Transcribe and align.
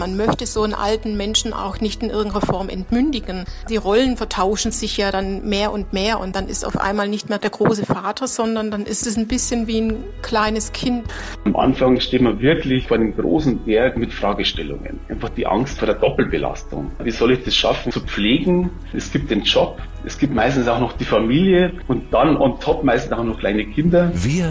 Man 0.00 0.16
möchte 0.16 0.46
so 0.46 0.62
einen 0.62 0.72
alten 0.72 1.18
Menschen 1.18 1.52
auch 1.52 1.82
nicht 1.82 2.02
in 2.02 2.08
irgendeiner 2.08 2.40
Form 2.40 2.70
entmündigen. 2.70 3.44
Die 3.68 3.76
Rollen 3.76 4.16
vertauschen 4.16 4.72
sich 4.72 4.96
ja 4.96 5.12
dann 5.12 5.46
mehr 5.46 5.72
und 5.72 5.92
mehr 5.92 6.20
und 6.20 6.34
dann 6.34 6.48
ist 6.48 6.64
auf 6.64 6.80
einmal 6.80 7.06
nicht 7.06 7.28
mehr 7.28 7.36
der 7.36 7.50
große 7.50 7.84
Vater, 7.84 8.26
sondern 8.26 8.70
dann 8.70 8.86
ist 8.86 9.06
es 9.06 9.18
ein 9.18 9.28
bisschen 9.28 9.66
wie 9.66 9.78
ein 9.82 10.04
kleines 10.22 10.72
Kind. 10.72 11.04
Am 11.44 11.54
Anfang 11.54 12.00
steht 12.00 12.22
man 12.22 12.40
wirklich 12.40 12.88
vor 12.88 12.96
einem 12.96 13.14
großen 13.14 13.58
Berg 13.58 13.98
mit 13.98 14.14
Fragestellungen. 14.14 15.00
Einfach 15.10 15.28
die 15.28 15.46
Angst 15.46 15.78
vor 15.78 15.84
der 15.84 15.96
Doppelbelastung. 15.96 16.90
Wie 17.04 17.10
soll 17.10 17.32
ich 17.32 17.44
das 17.44 17.54
schaffen 17.54 17.92
zu 17.92 18.00
pflegen? 18.00 18.70
Es 18.94 19.12
gibt 19.12 19.30
den 19.30 19.42
Job, 19.42 19.82
es 20.06 20.16
gibt 20.16 20.32
meistens 20.34 20.66
auch 20.66 20.80
noch 20.80 20.94
die 20.94 21.04
Familie 21.04 21.74
und 21.88 22.10
dann 22.10 22.38
on 22.38 22.58
top 22.58 22.84
meistens 22.84 23.12
auch 23.12 23.22
noch 23.22 23.38
kleine 23.38 23.66
Kinder. 23.66 24.10
Wir 24.14 24.50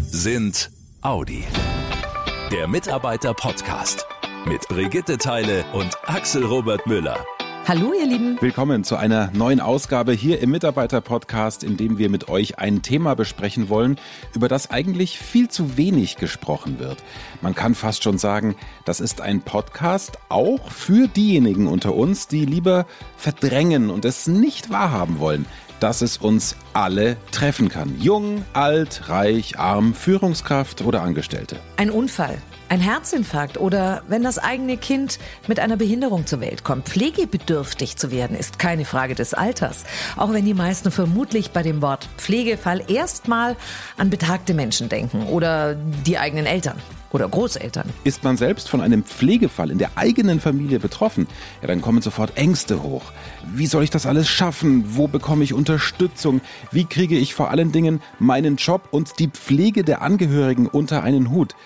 sind 0.00 0.72
Audi. 1.02 1.44
Der 2.50 2.66
Mitarbeiter-Podcast 2.66 4.08
mit 4.46 4.66
Brigitte 4.68 5.18
Teile 5.18 5.64
und 5.72 5.96
Axel 6.06 6.44
Robert 6.44 6.86
Müller. 6.86 7.24
Hallo 7.68 7.92
ihr 7.92 8.06
Lieben. 8.06 8.38
Willkommen 8.40 8.84
zu 8.84 8.96
einer 8.96 9.30
neuen 9.32 9.60
Ausgabe 9.60 10.12
hier 10.12 10.40
im 10.40 10.50
Mitarbeiter-Podcast, 10.50 11.62
in 11.62 11.76
dem 11.76 11.98
wir 11.98 12.08
mit 12.08 12.28
euch 12.28 12.58
ein 12.58 12.82
Thema 12.82 13.14
besprechen 13.14 13.68
wollen, 13.68 13.98
über 14.34 14.48
das 14.48 14.70
eigentlich 14.70 15.18
viel 15.18 15.48
zu 15.48 15.76
wenig 15.76 16.16
gesprochen 16.16 16.78
wird. 16.78 17.02
Man 17.42 17.54
kann 17.54 17.74
fast 17.74 18.02
schon 18.02 18.18
sagen, 18.18 18.56
das 18.86 19.00
ist 19.00 19.20
ein 19.20 19.42
Podcast 19.42 20.18
auch 20.30 20.70
für 20.70 21.06
diejenigen 21.06 21.66
unter 21.66 21.94
uns, 21.94 22.26
die 22.26 22.46
lieber 22.46 22.86
verdrängen 23.16 23.90
und 23.90 24.04
es 24.04 24.26
nicht 24.26 24.70
wahrhaben 24.70 25.18
wollen 25.18 25.46
dass 25.80 26.02
es 26.02 26.18
uns 26.18 26.56
alle 26.74 27.16
treffen 27.32 27.68
kann. 27.68 27.98
Jung, 27.98 28.44
alt, 28.52 29.08
reich, 29.08 29.58
arm, 29.58 29.94
Führungskraft 29.94 30.82
oder 30.82 31.02
Angestellte. 31.02 31.56
Ein 31.76 31.90
Unfall, 31.90 32.36
ein 32.70 32.80
Herzinfarkt 32.80 33.58
oder 33.58 34.02
wenn 34.08 34.22
das 34.22 34.38
eigene 34.38 34.76
Kind 34.76 35.18
mit 35.48 35.58
einer 35.58 35.76
Behinderung 35.76 36.26
zur 36.26 36.40
Welt 36.40 36.62
kommt. 36.62 36.88
Pflegebedürftig 36.88 37.96
zu 37.96 38.12
werden 38.12 38.36
ist 38.36 38.60
keine 38.60 38.84
Frage 38.84 39.16
des 39.16 39.34
Alters. 39.34 39.84
Auch 40.16 40.32
wenn 40.32 40.44
die 40.44 40.54
meisten 40.54 40.92
vermutlich 40.92 41.50
bei 41.50 41.64
dem 41.64 41.82
Wort 41.82 42.08
Pflegefall 42.16 42.84
erstmal 42.88 43.56
an 43.98 44.08
betagte 44.08 44.54
Menschen 44.54 44.88
denken 44.88 45.24
oder 45.24 45.74
die 45.74 46.18
eigenen 46.18 46.46
Eltern 46.46 46.76
oder 47.10 47.28
Großeltern. 47.28 47.90
Ist 48.04 48.22
man 48.22 48.36
selbst 48.36 48.68
von 48.68 48.80
einem 48.80 49.02
Pflegefall 49.02 49.72
in 49.72 49.78
der 49.78 49.90
eigenen 49.96 50.38
Familie 50.38 50.78
betroffen, 50.78 51.26
ja, 51.60 51.66
dann 51.66 51.82
kommen 51.82 52.02
sofort 52.02 52.36
Ängste 52.36 52.84
hoch. 52.84 53.02
Wie 53.52 53.66
soll 53.66 53.82
ich 53.82 53.90
das 53.90 54.06
alles 54.06 54.28
schaffen? 54.28 54.84
Wo 54.96 55.08
bekomme 55.08 55.42
ich 55.42 55.52
Unterstützung? 55.52 56.40
Wie 56.70 56.84
kriege 56.84 57.18
ich 57.18 57.34
vor 57.34 57.50
allen 57.50 57.72
Dingen 57.72 58.00
meinen 58.20 58.54
Job 58.54 58.82
und 58.92 59.18
die 59.18 59.26
Pflege 59.26 59.82
der 59.82 60.02
Angehörigen 60.02 60.68
unter 60.68 61.02
einen 61.02 61.30
Hut? 61.30 61.56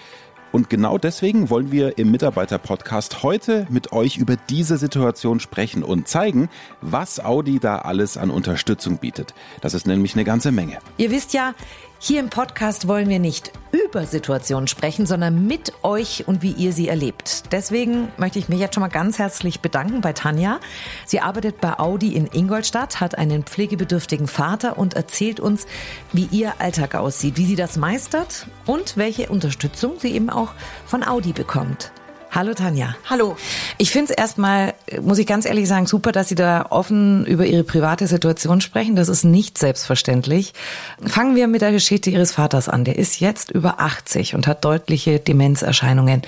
Und 0.54 0.70
genau 0.70 0.98
deswegen 0.98 1.50
wollen 1.50 1.72
wir 1.72 1.98
im 1.98 2.12
Mitarbeiter-Podcast 2.12 3.24
heute 3.24 3.66
mit 3.70 3.90
euch 3.90 4.18
über 4.18 4.36
diese 4.36 4.78
Situation 4.78 5.40
sprechen 5.40 5.82
und 5.82 6.06
zeigen, 6.06 6.48
was 6.80 7.18
Audi 7.18 7.58
da 7.58 7.78
alles 7.78 8.16
an 8.16 8.30
Unterstützung 8.30 8.98
bietet. 8.98 9.34
Das 9.62 9.74
ist 9.74 9.84
nämlich 9.84 10.14
eine 10.14 10.22
ganze 10.22 10.52
Menge. 10.52 10.78
Ihr 10.96 11.10
wisst 11.10 11.34
ja, 11.34 11.54
hier 11.98 12.20
im 12.20 12.28
Podcast 12.28 12.86
wollen 12.86 13.08
wir 13.08 13.18
nicht 13.18 13.52
über 13.72 14.06
Situationen 14.06 14.68
sprechen, 14.68 15.06
sondern 15.06 15.46
mit 15.46 15.72
euch 15.82 16.28
und 16.28 16.42
wie 16.42 16.52
ihr 16.52 16.72
sie 16.72 16.88
erlebt. 16.88 17.52
Deswegen 17.52 18.08
möchte 18.18 18.38
ich 18.38 18.48
mich 18.48 18.60
jetzt 18.60 18.74
schon 18.74 18.82
mal 18.82 18.88
ganz 18.88 19.18
herzlich 19.18 19.60
bedanken 19.60 20.00
bei 20.00 20.12
Tanja. 20.12 20.60
Sie 21.06 21.20
arbeitet 21.20 21.60
bei 21.60 21.78
Audi 21.78 22.14
in 22.14 22.28
Ingolstadt, 22.32 23.00
hat 23.00 23.16
einen 23.16 23.44
pflegebedürftigen 23.44 24.26
Vater 24.26 24.76
und 24.78 24.94
erzählt 24.94 25.40
uns, 25.40 25.66
wie 26.12 26.28
ihr 26.30 26.60
Alltag 26.60 26.94
aussieht, 26.94 27.38
wie 27.38 27.46
sie 27.46 27.56
das 27.56 27.76
meistert 27.76 28.46
und 28.66 28.96
welche 28.96 29.30
Unterstützung 29.30 29.98
sie 29.98 30.12
eben 30.12 30.30
auch 30.30 30.52
von 30.86 31.02
Audi 31.02 31.32
bekommt. 31.32 31.92
Hallo 32.34 32.52
Tanja. 32.52 32.96
Hallo. 33.08 33.36
Ich 33.78 33.92
finde 33.92 34.10
es 34.10 34.18
erstmal, 34.18 34.74
muss 35.00 35.18
ich 35.18 35.26
ganz 35.28 35.46
ehrlich 35.46 35.68
sagen, 35.68 35.86
super, 35.86 36.10
dass 36.10 36.28
Sie 36.28 36.34
da 36.34 36.66
offen 36.68 37.24
über 37.26 37.46
Ihre 37.46 37.62
private 37.62 38.08
Situation 38.08 38.60
sprechen. 38.60 38.96
Das 38.96 39.08
ist 39.08 39.22
nicht 39.22 39.56
selbstverständlich. 39.56 40.52
Fangen 41.00 41.36
wir 41.36 41.46
mit 41.46 41.62
der 41.62 41.70
Geschichte 41.70 42.10
Ihres 42.10 42.32
Vaters 42.32 42.68
an. 42.68 42.84
Der 42.84 42.98
ist 42.98 43.20
jetzt 43.20 43.52
über 43.52 43.78
80 43.78 44.34
und 44.34 44.48
hat 44.48 44.64
deutliche 44.64 45.20
Demenzerscheinungen. 45.20 46.22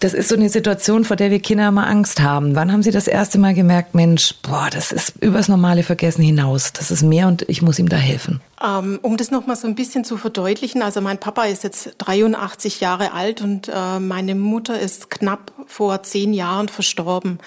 Das 0.00 0.14
ist 0.14 0.30
so 0.30 0.34
eine 0.34 0.48
Situation, 0.48 1.04
vor 1.04 1.16
der 1.16 1.30
wir 1.30 1.40
Kinder 1.40 1.68
immer 1.68 1.86
Angst 1.86 2.20
haben. 2.22 2.56
Wann 2.56 2.72
haben 2.72 2.82
Sie 2.82 2.90
das 2.90 3.06
erste 3.06 3.36
Mal 3.36 3.52
gemerkt, 3.52 3.94
Mensch, 3.94 4.34
boah, 4.40 4.68
das 4.72 4.92
ist 4.92 5.12
übers 5.20 5.46
normale 5.46 5.82
Vergessen 5.82 6.22
hinaus. 6.22 6.72
Das 6.72 6.90
ist 6.90 7.02
mehr 7.02 7.28
und 7.28 7.46
ich 7.50 7.60
muss 7.60 7.78
ihm 7.78 7.90
da 7.90 7.98
helfen. 7.98 8.40
Ähm, 8.66 8.98
um 9.02 9.18
das 9.18 9.30
nochmal 9.30 9.56
so 9.56 9.68
ein 9.68 9.74
bisschen 9.74 10.04
zu 10.04 10.16
verdeutlichen, 10.16 10.80
also 10.80 11.02
mein 11.02 11.18
Papa 11.18 11.44
ist 11.44 11.64
jetzt 11.64 11.96
83 11.98 12.80
Jahre 12.80 13.12
alt 13.12 13.42
und 13.42 13.68
äh, 13.68 14.00
meine 14.00 14.34
Mutter 14.34 14.80
ist 14.80 15.10
knapp 15.10 15.52
vor 15.66 16.02
zehn 16.02 16.32
Jahren 16.32 16.70
verstorben. 16.70 17.38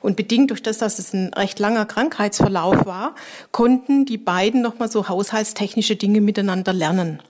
Und 0.00 0.16
bedingt 0.16 0.50
durch 0.50 0.64
das, 0.64 0.78
dass 0.78 0.98
es 0.98 1.12
ein 1.12 1.32
recht 1.34 1.60
langer 1.60 1.86
Krankheitsverlauf 1.86 2.86
war, 2.86 3.14
konnten 3.52 4.04
die 4.04 4.18
beiden 4.18 4.62
nochmal 4.62 4.90
so 4.90 5.08
haushaltstechnische 5.08 5.94
Dinge 5.94 6.20
miteinander 6.20 6.72
lernen. 6.72 7.22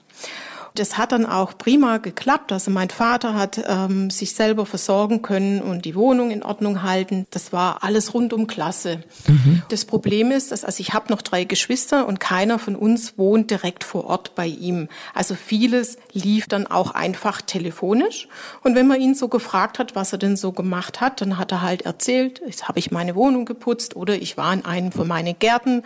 Das 0.75 0.97
hat 0.97 1.11
dann 1.11 1.25
auch 1.25 1.57
prima 1.57 1.97
geklappt. 1.97 2.51
Also 2.51 2.71
mein 2.71 2.89
Vater 2.89 3.33
hat 3.33 3.61
ähm, 3.67 4.09
sich 4.09 4.33
selber 4.33 4.65
versorgen 4.65 5.21
können 5.21 5.61
und 5.61 5.85
die 5.85 5.95
Wohnung 5.95 6.31
in 6.31 6.43
Ordnung 6.43 6.83
halten. 6.83 7.27
Das 7.31 7.51
war 7.51 7.83
alles 7.83 8.13
rundum 8.13 8.47
klasse. 8.47 9.03
Mhm. 9.27 9.61
Das 9.69 9.85
Problem 9.85 10.31
ist, 10.31 10.51
dass 10.51 10.63
also 10.63 10.79
ich 10.79 10.93
habe 10.93 11.11
noch 11.11 11.21
drei 11.21 11.43
Geschwister 11.43 12.07
und 12.07 12.19
keiner 12.19 12.57
von 12.59 12.75
uns 12.75 13.17
wohnt 13.17 13.51
direkt 13.51 13.83
vor 13.83 14.05
Ort 14.05 14.35
bei 14.35 14.47
ihm. 14.47 14.87
Also 15.13 15.35
vieles 15.35 15.97
lief 16.13 16.47
dann 16.47 16.67
auch 16.67 16.91
einfach 16.91 17.41
telefonisch. 17.41 18.27
Und 18.63 18.75
wenn 18.75 18.87
man 18.87 19.01
ihn 19.01 19.15
so 19.15 19.27
gefragt 19.27 19.79
hat, 19.79 19.95
was 19.95 20.13
er 20.13 20.19
denn 20.19 20.37
so 20.37 20.51
gemacht 20.51 21.01
hat, 21.01 21.21
dann 21.21 21.37
hat 21.37 21.51
er 21.51 21.61
halt 21.61 21.81
erzählt, 21.83 22.41
jetzt 22.45 22.67
habe 22.67 22.79
ich 22.79 22.91
meine 22.91 23.15
Wohnung 23.15 23.45
geputzt 23.45 23.95
oder 23.95 24.15
ich 24.15 24.37
war 24.37 24.53
in 24.53 24.65
einem 24.65 24.91
von 24.91 25.07
meinen 25.07 25.37
Gärten, 25.37 25.83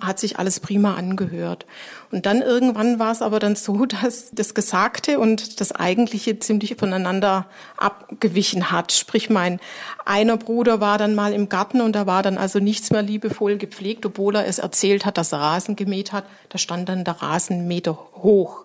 hat 0.00 0.18
sich 0.18 0.38
alles 0.38 0.60
prima 0.60 0.94
angehört. 0.94 1.66
Und 2.10 2.26
dann 2.26 2.42
irgendwann 2.42 2.98
war 2.98 3.12
es 3.12 3.22
aber 3.22 3.38
dann 3.38 3.56
so, 3.56 3.86
dass 4.02 4.30
das 4.32 4.54
Gesagte 4.54 5.18
und 5.18 5.60
das 5.60 5.72
Eigentliche 5.72 6.38
ziemlich 6.38 6.76
voneinander 6.76 7.46
abgewichen 7.76 8.70
hat. 8.70 8.92
Sprich, 8.92 9.30
mein 9.30 9.60
einer 10.04 10.36
Bruder 10.36 10.80
war 10.80 10.98
dann 10.98 11.14
mal 11.14 11.32
im 11.32 11.48
Garten 11.48 11.80
und 11.80 11.94
da 11.94 12.06
war 12.06 12.22
dann 12.22 12.38
also 12.38 12.58
nichts 12.58 12.90
mehr 12.90 13.02
liebevoll 13.02 13.56
gepflegt, 13.56 14.04
obwohl 14.06 14.36
er 14.36 14.46
es 14.46 14.58
erzählt 14.58 15.06
hat, 15.06 15.18
dass 15.18 15.32
er 15.32 15.40
Rasen 15.40 15.76
gemäht 15.76 16.12
hat. 16.12 16.24
Da 16.50 16.58
stand 16.58 16.88
dann 16.88 17.04
der 17.04 17.22
Rasen 17.22 17.66
Meter 17.66 17.98
hoch 18.16 18.64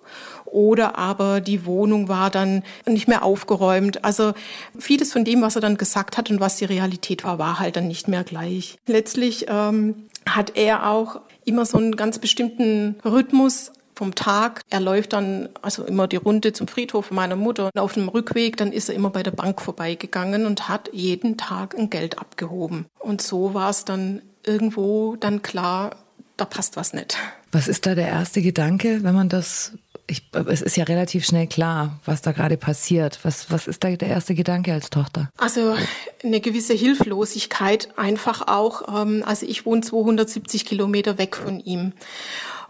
oder 0.52 0.98
aber 0.98 1.42
die 1.42 1.66
Wohnung 1.66 2.08
war 2.08 2.30
dann 2.30 2.64
nicht 2.86 3.08
mehr 3.08 3.24
aufgeräumt. 3.24 4.04
Also 4.04 4.34
vieles 4.78 5.14
von 5.14 5.24
dem, 5.24 5.42
was 5.42 5.56
er 5.56 5.62
dann 5.62 5.78
gesagt 5.78 6.18
hat 6.18 6.30
und 6.30 6.40
was 6.40 6.58
die 6.58 6.66
Realität 6.66 7.24
war, 7.24 7.40
war 7.40 7.60
halt 7.60 7.76
dann 7.76 7.88
nicht 7.88 8.08
mehr 8.08 8.24
gleich. 8.24 8.78
Letztlich 8.86 9.46
ähm, 9.48 10.08
hat 10.28 10.56
er 10.56 10.90
auch 10.90 11.22
immer 11.46 11.66
so 11.66 11.78
einen 11.78 11.96
ganz 11.96 12.20
bestimmten 12.20 12.96
Rhythmus 13.04 13.72
vom 13.96 14.16
Tag. 14.16 14.62
Er 14.70 14.80
läuft 14.80 15.14
dann 15.14 15.50
also 15.62 15.84
immer 15.84 16.08
die 16.08 16.16
Runde 16.16 16.54
zum 16.54 16.68
Friedhof 16.68 17.12
meiner 17.12 17.36
Mutter. 17.36 17.70
Und 17.74 17.82
auf 17.82 17.94
dem 17.94 18.08
Rückweg, 18.08 18.56
dann 18.56 18.72
ist 18.72 18.88
er 18.90 18.96
immer 18.96 19.10
bei 19.10 19.24
der 19.24 19.32
Bank 19.32 19.62
vorbeigegangen 19.62 20.46
und 20.46 20.70
hat 20.70 20.90
jeden 20.94 21.38
Tag 21.38 21.78
ein 21.78 21.90
Geld 21.90 22.18
abgehoben. 22.18 22.86
Und 22.98 23.22
so 23.22 23.54
war 23.54 23.70
es 23.70 23.84
dann 23.84 24.22
irgendwo 24.46 25.18
dann 25.18 25.42
klar, 25.42 25.98
da 26.38 26.46
passt 26.46 26.78
was 26.78 26.94
nicht. 26.94 27.18
Was 27.52 27.68
ist 27.68 27.86
da 27.86 27.94
der 27.96 28.08
erste 28.08 28.42
Gedanke, 28.42 29.04
wenn 29.04 29.16
man 29.16 29.28
das 29.28 29.74
ich, 30.10 30.24
es 30.48 30.62
ist 30.62 30.76
ja 30.78 30.84
relativ 30.84 31.26
schnell 31.26 31.48
klar, 31.48 32.00
was 32.06 32.22
da 32.22 32.32
gerade 32.32 32.58
passiert. 32.58 33.20
Was, 33.24 33.52
was 33.52 33.68
ist 33.68 33.84
da 33.84 33.90
der 33.92 34.10
erste 34.10 34.34
Gedanke 34.34 34.74
als 34.74 34.90
Tochter? 34.90 35.30
Also 35.38 35.76
eine 36.24 36.42
gewisse 36.42 36.74
Hilflosigkeit 36.74 37.90
einfach 37.98 38.48
auch. 38.48 39.02
Ähm, 39.02 39.24
also 39.26 39.46
ich 39.46 39.66
wohne 39.66 39.82
270 39.82 40.66
Kilometer 40.66 41.18
weg 41.18 41.36
von 41.36 41.60
ihm. 41.60 41.94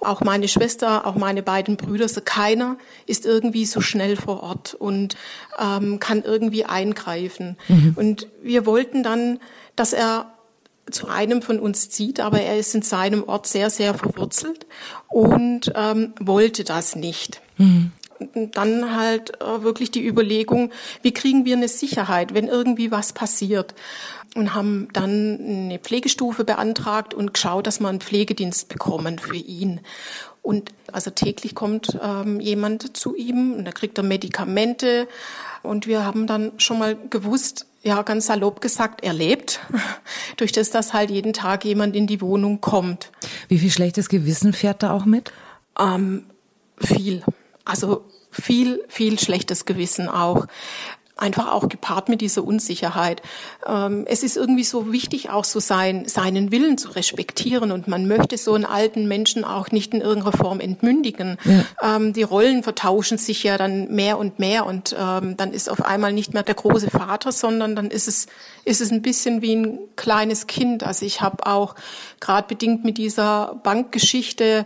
Auch 0.02 0.22
meine 0.22 0.48
Schwester, 0.48 1.06
auch 1.06 1.16
meine 1.16 1.44
beiden 1.44 1.76
Brüder, 1.76 2.08
so 2.08 2.22
keiner 2.24 2.78
ist 3.06 3.26
irgendwie 3.26 3.66
so 3.66 3.82
schnell 3.82 4.16
vor 4.16 4.44
Ort 4.44 4.74
und 4.74 5.18
ähm, 5.60 6.00
kann 6.00 6.24
irgendwie 6.24 6.66
eingreifen. 6.66 7.58
Mhm. 7.68 7.94
Und 7.96 8.28
wir 8.42 8.66
wollten 8.66 9.04
dann, 9.04 9.40
dass 9.76 9.92
er 9.92 10.39
zu 10.92 11.08
einem 11.08 11.42
von 11.42 11.60
uns 11.60 11.90
zieht, 11.90 12.20
aber 12.20 12.42
er 12.42 12.58
ist 12.58 12.76
in 12.76 12.82
seinem 12.82 13.24
Ort 13.24 13.48
sehr, 13.48 13.70
sehr 13.70 13.94
verwurzelt 13.94 14.66
und 15.08 15.72
ähm, 15.76 16.14
wollte 16.20 16.64
das 16.64 16.96
nicht. 16.96 17.42
Mhm. 17.58 17.92
Dann 18.52 18.96
halt 18.96 19.42
äh, 19.42 19.64
wirklich 19.64 19.92
die 19.92 20.06
Überlegung, 20.06 20.72
wie 21.02 21.14
kriegen 21.14 21.46
wir 21.46 21.56
eine 21.56 21.70
Sicherheit, 21.70 22.34
wenn 22.34 22.48
irgendwie 22.48 22.92
was 22.92 23.14
passiert? 23.14 23.76
Und 24.36 24.54
haben 24.54 24.90
dann 24.94 25.40
eine 25.40 25.80
Pflegestufe 25.80 26.44
beantragt 26.44 27.16
und 27.16 27.34
geschaut, 27.34 27.66
dass 27.66 27.80
wir 27.80 27.88
einen 27.88 28.02
Pflegedienst 28.02 28.70
bekommen 28.70 29.18
für 29.18 29.38
ihn. 29.38 29.80
Und 30.44 30.72
also 30.92 31.12
täglich 31.12 31.56
kommt 31.56 31.98
ähm, 32.02 32.40
jemand 32.40 32.96
zu 32.96 33.16
ihm 33.16 33.54
und 33.54 33.66
da 33.66 33.72
kriegt 33.72 33.98
er 33.98 34.04
Medikamente. 34.04 35.08
Und 35.64 35.88
wir 35.88 36.06
haben 36.06 36.28
dann 36.28 36.52
schon 36.58 36.80
mal 36.80 36.98
gewusst, 37.10 37.66
ja, 37.82 38.02
ganz 38.02 38.28
salopp 38.28 38.62
gesagt, 38.62 39.04
er 39.04 39.14
lebt, 39.14 39.62
durch 40.38 40.52
das, 40.52 40.70
dass 40.70 40.94
halt 40.94 41.10
jeden 41.10 41.34
Tag 41.34 41.66
jemand 41.66 41.96
in 41.96 42.08
die 42.08 42.22
Wohnung 42.22 42.62
kommt. 42.62 43.12
Wie 43.48 43.60
viel 43.60 43.72
schlechtes 43.72 44.10
Gewissen 44.10 44.54
fährt 44.54 44.84
da 44.84 44.92
auch 44.92 45.06
mit? 45.06 45.32
Ähm, 45.80 46.26
viel. 46.78 47.24
Also 47.66 48.06
viel, 48.32 48.84
viel 48.88 49.20
schlechtes 49.20 49.66
Gewissen 49.66 50.08
auch. 50.10 50.46
Einfach 51.22 51.52
auch 51.52 51.70
gepaart 51.70 52.10
mit 52.10 52.22
dieser 52.22 52.44
Unsicherheit. 52.44 53.22
Ähm, 53.68 54.06
es 54.08 54.24
ist 54.24 54.38
irgendwie 54.38 54.64
so 54.64 54.92
wichtig, 54.92 55.30
auch 55.30 55.44
so 55.44 55.60
sein, 55.60 56.06
seinen 56.06 56.52
Willen 56.52 56.78
zu 56.78 56.90
respektieren 56.90 57.72
und 57.72 57.88
man 57.88 58.08
möchte 58.08 58.38
so 58.38 58.54
einen 58.54 58.66
alten 58.66 59.08
Menschen 59.08 59.44
auch 59.44 59.72
nicht 59.72 59.94
in 59.94 60.02
irgendeiner 60.02 60.38
Form 60.38 60.60
entmündigen. 60.60 61.38
Ja. 61.44 61.96
Ähm, 61.96 62.14
die 62.14 62.24
Rollen 62.24 62.64
vertauschen 62.64 63.18
sich 63.18 63.44
ja 63.44 63.58
dann 63.58 63.94
mehr 63.94 64.18
und 64.18 64.40
mehr 64.40 64.66
und 64.66 64.96
ähm, 64.98 65.38
dann 65.38 65.54
ist 65.54 65.70
auf 65.70 65.84
einmal 65.84 66.14
nicht 66.14 66.34
mehr 66.34 66.44
der 66.44 66.56
große 66.56 66.90
Vater, 66.90 67.32
sondern 67.32 67.76
dann 67.76 67.92
ist 67.92 68.08
es, 68.08 68.28
ist 68.66 68.82
es 68.82 68.92
ein 68.92 69.02
bisschen 69.02 69.42
wie 69.42 69.56
ein 69.56 69.80
kleines 69.96 70.48
Kind. 70.48 70.84
Also 70.84 71.06
ich 71.06 71.22
habe 71.22 71.46
auch 71.46 71.76
gerade 72.20 72.48
bedingt 72.48 72.84
mit 72.84 72.98
dieser 72.98 73.60
Bankgeschichte 73.64 74.66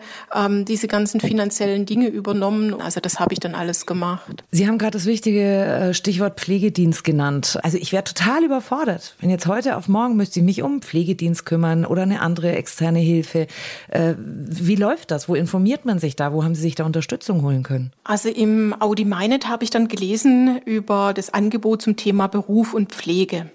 diese 0.68 0.88
ganzen 0.88 1.20
finanziellen 1.20 1.86
Dinge 1.86 2.08
übernommen. 2.08 2.82
Also 2.82 3.00
das 3.00 3.20
habe 3.20 3.34
ich 3.34 3.40
dann 3.40 3.56
alles 3.56 3.86
gemacht. 3.86 4.44
Sie 4.52 4.68
haben 4.68 4.78
gerade 4.78 4.98
das 4.98 5.06
wichtige 5.06 5.42
äh, 5.42 5.94
Stichwort 5.94 6.36
Pflegedienst 6.44 7.06
genannt. 7.06 7.58
Also 7.64 7.78
ich 7.78 7.94
wäre 7.94 8.04
total 8.04 8.44
überfordert, 8.44 9.16
wenn 9.22 9.30
jetzt 9.30 9.48
heute 9.48 9.78
auf 9.78 9.88
morgen 9.88 10.18
müsste 10.18 10.42
ich 10.42 10.46
mich 10.46 10.62
um 10.62 10.82
Pflegedienst 10.82 11.46
kümmern 11.46 11.86
oder 11.86 12.02
eine 12.02 12.20
andere 12.20 12.52
externe 12.52 13.00
Hilfe. 13.00 13.48
Äh, 13.88 14.16
wie 14.18 14.76
läuft 14.76 15.12
das? 15.12 15.30
Wo 15.30 15.36
informiert 15.36 15.86
man 15.86 16.00
sich 16.00 16.18
da? 16.18 16.34
Wo 16.34 16.44
haben 16.44 16.54
Sie 16.54 16.62
sich 16.62 16.76
da 16.76 16.84
Unterstützung 16.84 17.44
holen 17.44 17.64
können? 17.64 17.94
Also 18.04 18.28
im 18.28 18.76
Audi 18.82 19.06
Meinet 19.06 19.48
habe 19.48 19.64
ich 19.64 19.70
dann 19.70 19.88
gelesen 19.88 20.60
über 20.66 21.14
das 21.14 21.34
Angebot 21.34 21.82
zum 21.82 21.96
Thema 21.96 22.28
Beruf 22.28 22.74
und 22.74 22.92
Pflege. 22.92 23.50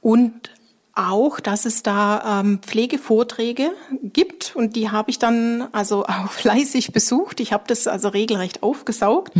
Und 0.00 0.50
auch, 0.94 1.40
dass 1.40 1.64
es 1.64 1.82
da 1.82 2.40
ähm, 2.40 2.60
Pflegevorträge 2.62 3.72
gibt 4.04 4.54
und 4.54 4.76
die 4.76 4.92
habe 4.92 5.10
ich 5.10 5.18
dann 5.18 5.66
also 5.72 6.04
auch 6.06 6.30
fleißig 6.30 6.92
besucht. 6.92 7.40
Ich 7.40 7.52
habe 7.52 7.64
das 7.66 7.88
also 7.88 8.06
regelrecht 8.06 8.62
aufgesaugt 8.62 9.32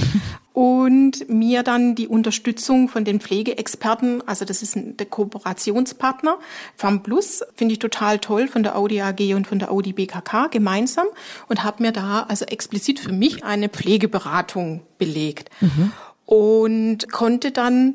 und 0.54 1.28
mir 1.28 1.64
dann 1.64 1.96
die 1.96 2.06
Unterstützung 2.06 2.88
von 2.88 3.04
den 3.04 3.20
Pflegeexperten, 3.20 4.26
also 4.26 4.44
das 4.44 4.62
ist 4.62 4.76
ein, 4.76 4.96
der 4.96 5.06
Kooperationspartner 5.06 6.38
FAM 6.76 7.02
Plus, 7.02 7.42
finde 7.56 7.72
ich 7.72 7.80
total 7.80 8.20
toll 8.20 8.46
von 8.46 8.62
der 8.62 8.76
Audi 8.76 9.02
AG 9.02 9.34
und 9.34 9.48
von 9.48 9.58
der 9.58 9.72
Audi 9.72 9.92
BKK 9.92 10.46
gemeinsam 10.46 11.08
und 11.48 11.64
habe 11.64 11.82
mir 11.82 11.90
da 11.90 12.24
also 12.28 12.44
explizit 12.44 13.00
für 13.00 13.12
mich 13.12 13.42
eine 13.44 13.68
Pflegeberatung 13.68 14.82
belegt 14.96 15.50
mhm. 15.60 15.92
und 16.24 17.10
konnte 17.10 17.50
dann 17.50 17.94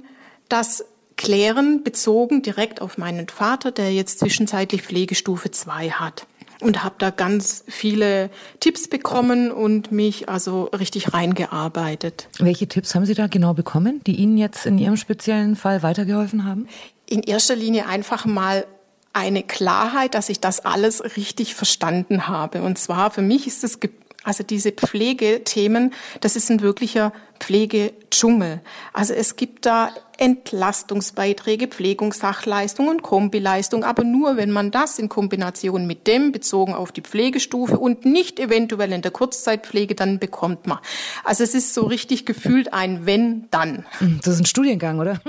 das 0.50 0.84
klären, 1.16 1.84
bezogen 1.84 2.42
direkt 2.42 2.82
auf 2.82 2.98
meinen 2.98 3.30
Vater, 3.30 3.72
der 3.72 3.94
jetzt 3.94 4.20
zwischenzeitlich 4.20 4.82
Pflegestufe 4.82 5.50
2 5.50 5.92
hat. 5.92 6.28
Und 6.62 6.84
habe 6.84 6.96
da 6.98 7.10
ganz 7.10 7.64
viele 7.68 8.30
Tipps 8.60 8.90
bekommen 8.90 9.50
und 9.50 9.94
mich 9.94 10.28
also 10.28 10.66
richtig 10.66 11.14
reingearbeitet. 11.14 12.28
Welche 12.38 12.68
Tipps 12.68 12.96
haben 12.96 13.06
Sie 13.06 13.14
da 13.14 13.28
genau 13.28 13.54
bekommen, 13.54 14.02
die 14.06 14.16
Ihnen 14.16 14.38
jetzt 14.38 14.66
in 14.66 14.78
Ihrem 14.78 14.98
speziellen 14.98 15.56
Fall 15.56 15.84
weitergeholfen 15.84 16.44
haben? 16.44 16.68
In 17.06 17.24
erster 17.24 17.56
Linie 17.56 17.88
einfach 17.88 18.26
mal 18.26 18.66
eine 19.14 19.44
Klarheit, 19.44 20.14
dass 20.16 20.30
ich 20.30 20.40
das 20.40 20.66
alles 20.66 21.02
richtig 21.16 21.56
verstanden 21.56 22.28
habe. 22.28 22.62
Und 22.62 22.78
zwar 22.78 23.12
für 23.12 23.22
mich 23.22 23.48
ist 23.48 23.64
es 23.64 23.80
also 24.24 24.44
diese 24.44 24.72
Pflegethemen, 24.72 25.94
das 26.20 26.36
ist 26.36 26.52
ein 26.52 26.62
wirklicher 26.62 27.14
Pflegedschungel. 27.40 28.62
Also 28.94 29.14
es 29.14 29.38
gibt 29.38 29.66
da 29.66 29.92
Entlastungsbeiträge, 30.20 31.68
Pflegungssachleistungen, 31.68 33.02
Kombileistung, 33.02 33.84
aber 33.84 34.04
nur 34.04 34.38
wenn 34.38 34.52
man 34.52 34.72
das 34.72 35.00
in 35.00 35.10
Kombination 35.10 35.88
mit 35.88 36.08
dem 36.08 36.32
bezogen 36.32 36.74
auf 36.74 36.92
die 36.92 37.02
Pflegestufe 37.02 37.80
und 37.80 38.06
nicht 38.06 38.40
eventuell 38.40 38.92
in 38.92 39.02
der 39.02 39.12
Kurzzeitpflege 39.12 39.96
dann 39.96 40.20
bekommt 40.20 40.68
man. 40.68 40.80
Also 41.24 41.44
es 41.44 41.56
ist 41.56 41.74
so 41.74 41.86
richtig 41.86 42.26
gefühlt 42.26 42.74
ein 42.74 43.06
wenn 43.06 43.48
dann. 43.52 43.86
Das 44.24 44.36
ist 44.36 44.42
ein 44.42 44.46
Studiengang, 44.46 45.00
oder? 45.00 45.22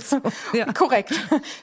So, 0.00 0.20
ja. 0.52 0.72
Korrekt. 0.72 1.12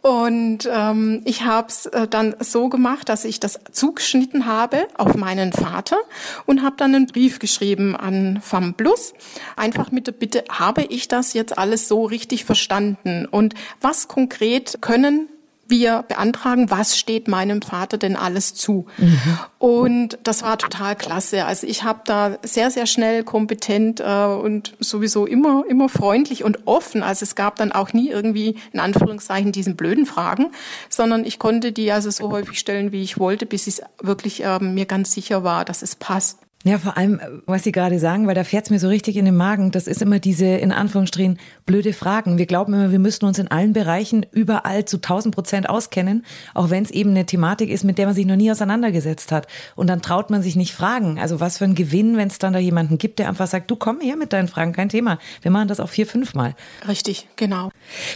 Und 0.01 0.69
ähm, 0.71 1.21
ich 1.25 1.43
habe 1.43 1.67
es 1.67 1.85
äh, 1.87 2.07
dann 2.07 2.35
so 2.39 2.69
gemacht, 2.69 3.09
dass 3.09 3.25
ich 3.25 3.39
das 3.39 3.59
zugeschnitten 3.71 4.45
habe 4.45 4.87
auf 4.97 5.15
meinen 5.15 5.51
Vater 5.51 5.97
und 6.45 6.63
habe 6.63 6.75
dann 6.77 6.95
einen 6.95 7.07
Brief 7.07 7.39
geschrieben 7.39 7.95
an 7.95 8.39
FAM 8.41 8.73
Plus, 8.73 9.13
einfach 9.55 9.91
mit 9.91 10.07
der 10.07 10.13
Bitte, 10.13 10.43
habe 10.49 10.83
ich 10.83 11.07
das 11.07 11.33
jetzt 11.33 11.57
alles 11.57 11.87
so 11.87 12.05
richtig 12.05 12.45
verstanden 12.45 13.25
und 13.25 13.53
was 13.79 14.07
konkret 14.07 14.79
können 14.81 15.29
wir 15.67 16.03
beantragen, 16.07 16.69
was 16.69 16.97
steht 16.97 17.27
meinem 17.27 17.61
Vater 17.61 17.97
denn 17.97 18.15
alles 18.15 18.53
zu. 18.53 18.85
Mhm. 18.97 19.39
Und 19.57 20.19
das 20.23 20.43
war 20.43 20.57
total 20.57 20.95
klasse. 20.95 21.45
Also 21.45 21.65
ich 21.65 21.83
habe 21.83 22.01
da 22.05 22.37
sehr, 22.43 22.71
sehr 22.71 22.85
schnell 22.85 23.23
kompetent 23.23 23.99
äh, 23.99 24.25
und 24.25 24.75
sowieso 24.79 25.25
immer, 25.25 25.63
immer 25.67 25.89
freundlich 25.89 26.43
und 26.43 26.67
offen. 26.67 27.03
Also 27.03 27.23
es 27.23 27.35
gab 27.35 27.55
dann 27.55 27.71
auch 27.71 27.93
nie 27.93 28.09
irgendwie 28.09 28.57
in 28.73 28.79
Anführungszeichen 28.79 29.51
diesen 29.51 29.75
blöden 29.75 30.05
Fragen, 30.05 30.51
sondern 30.89 31.25
ich 31.25 31.39
konnte 31.39 31.71
die 31.71 31.91
also 31.91 32.09
so 32.09 32.31
häufig 32.31 32.59
stellen, 32.59 32.91
wie 32.91 33.01
ich 33.01 33.17
wollte, 33.17 33.45
bis 33.45 33.67
ich 33.67 33.81
wirklich 34.01 34.43
äh, 34.43 34.59
mir 34.59 34.85
ganz 34.85 35.13
sicher 35.13 35.43
war, 35.43 35.65
dass 35.65 35.81
es 35.81 35.95
passt. 35.95 36.39
Ja, 36.63 36.77
vor 36.77 36.95
allem, 36.95 37.19
was 37.47 37.63
Sie 37.63 37.71
gerade 37.71 37.97
sagen, 37.97 38.27
weil 38.27 38.35
da 38.35 38.43
fährt's 38.43 38.69
mir 38.69 38.77
so 38.77 38.87
richtig 38.87 39.17
in 39.17 39.25
den 39.25 39.35
Magen, 39.35 39.71
das 39.71 39.87
ist 39.87 40.01
immer 40.01 40.19
diese, 40.19 40.45
in 40.45 40.71
Anführungsstrichen, 40.71 41.39
blöde 41.65 41.91
Fragen. 41.91 42.37
Wir 42.37 42.45
glauben 42.45 42.73
immer, 42.75 42.91
wir 42.91 42.99
müssten 42.99 43.25
uns 43.25 43.39
in 43.39 43.47
allen 43.47 43.73
Bereichen 43.73 44.27
überall 44.31 44.85
zu 44.85 44.97
1000 44.97 45.33
Prozent 45.33 45.69
auskennen, 45.69 46.23
auch 46.53 46.69
wenn 46.69 46.83
es 46.83 46.91
eben 46.91 47.11
eine 47.11 47.25
Thematik 47.25 47.71
ist, 47.71 47.83
mit 47.83 47.97
der 47.97 48.05
man 48.05 48.13
sich 48.13 48.27
noch 48.27 48.35
nie 48.35 48.51
auseinandergesetzt 48.51 49.31
hat. 49.31 49.47
Und 49.75 49.87
dann 49.87 50.03
traut 50.03 50.29
man 50.29 50.43
sich 50.43 50.55
nicht 50.55 50.73
fragen. 50.73 51.19
Also 51.19 51.39
was 51.39 51.57
für 51.57 51.65
ein 51.65 51.73
Gewinn, 51.73 52.15
wenn 52.15 52.27
es 52.27 52.37
dann 52.37 52.53
da 52.53 52.59
jemanden 52.59 52.99
gibt, 52.99 53.17
der 53.17 53.27
einfach 53.27 53.47
sagt, 53.47 53.71
du 53.71 53.75
komm 53.75 53.99
her 53.99 54.15
mit 54.15 54.31
deinen 54.31 54.47
Fragen, 54.47 54.71
kein 54.71 54.89
Thema. 54.89 55.17
Wir 55.41 55.49
machen 55.49 55.67
das 55.67 55.79
auch 55.79 55.89
vier, 55.89 56.05
fünf 56.05 56.35
Mal. 56.35 56.53
Richtig, 56.87 57.27
genau. 57.37 57.71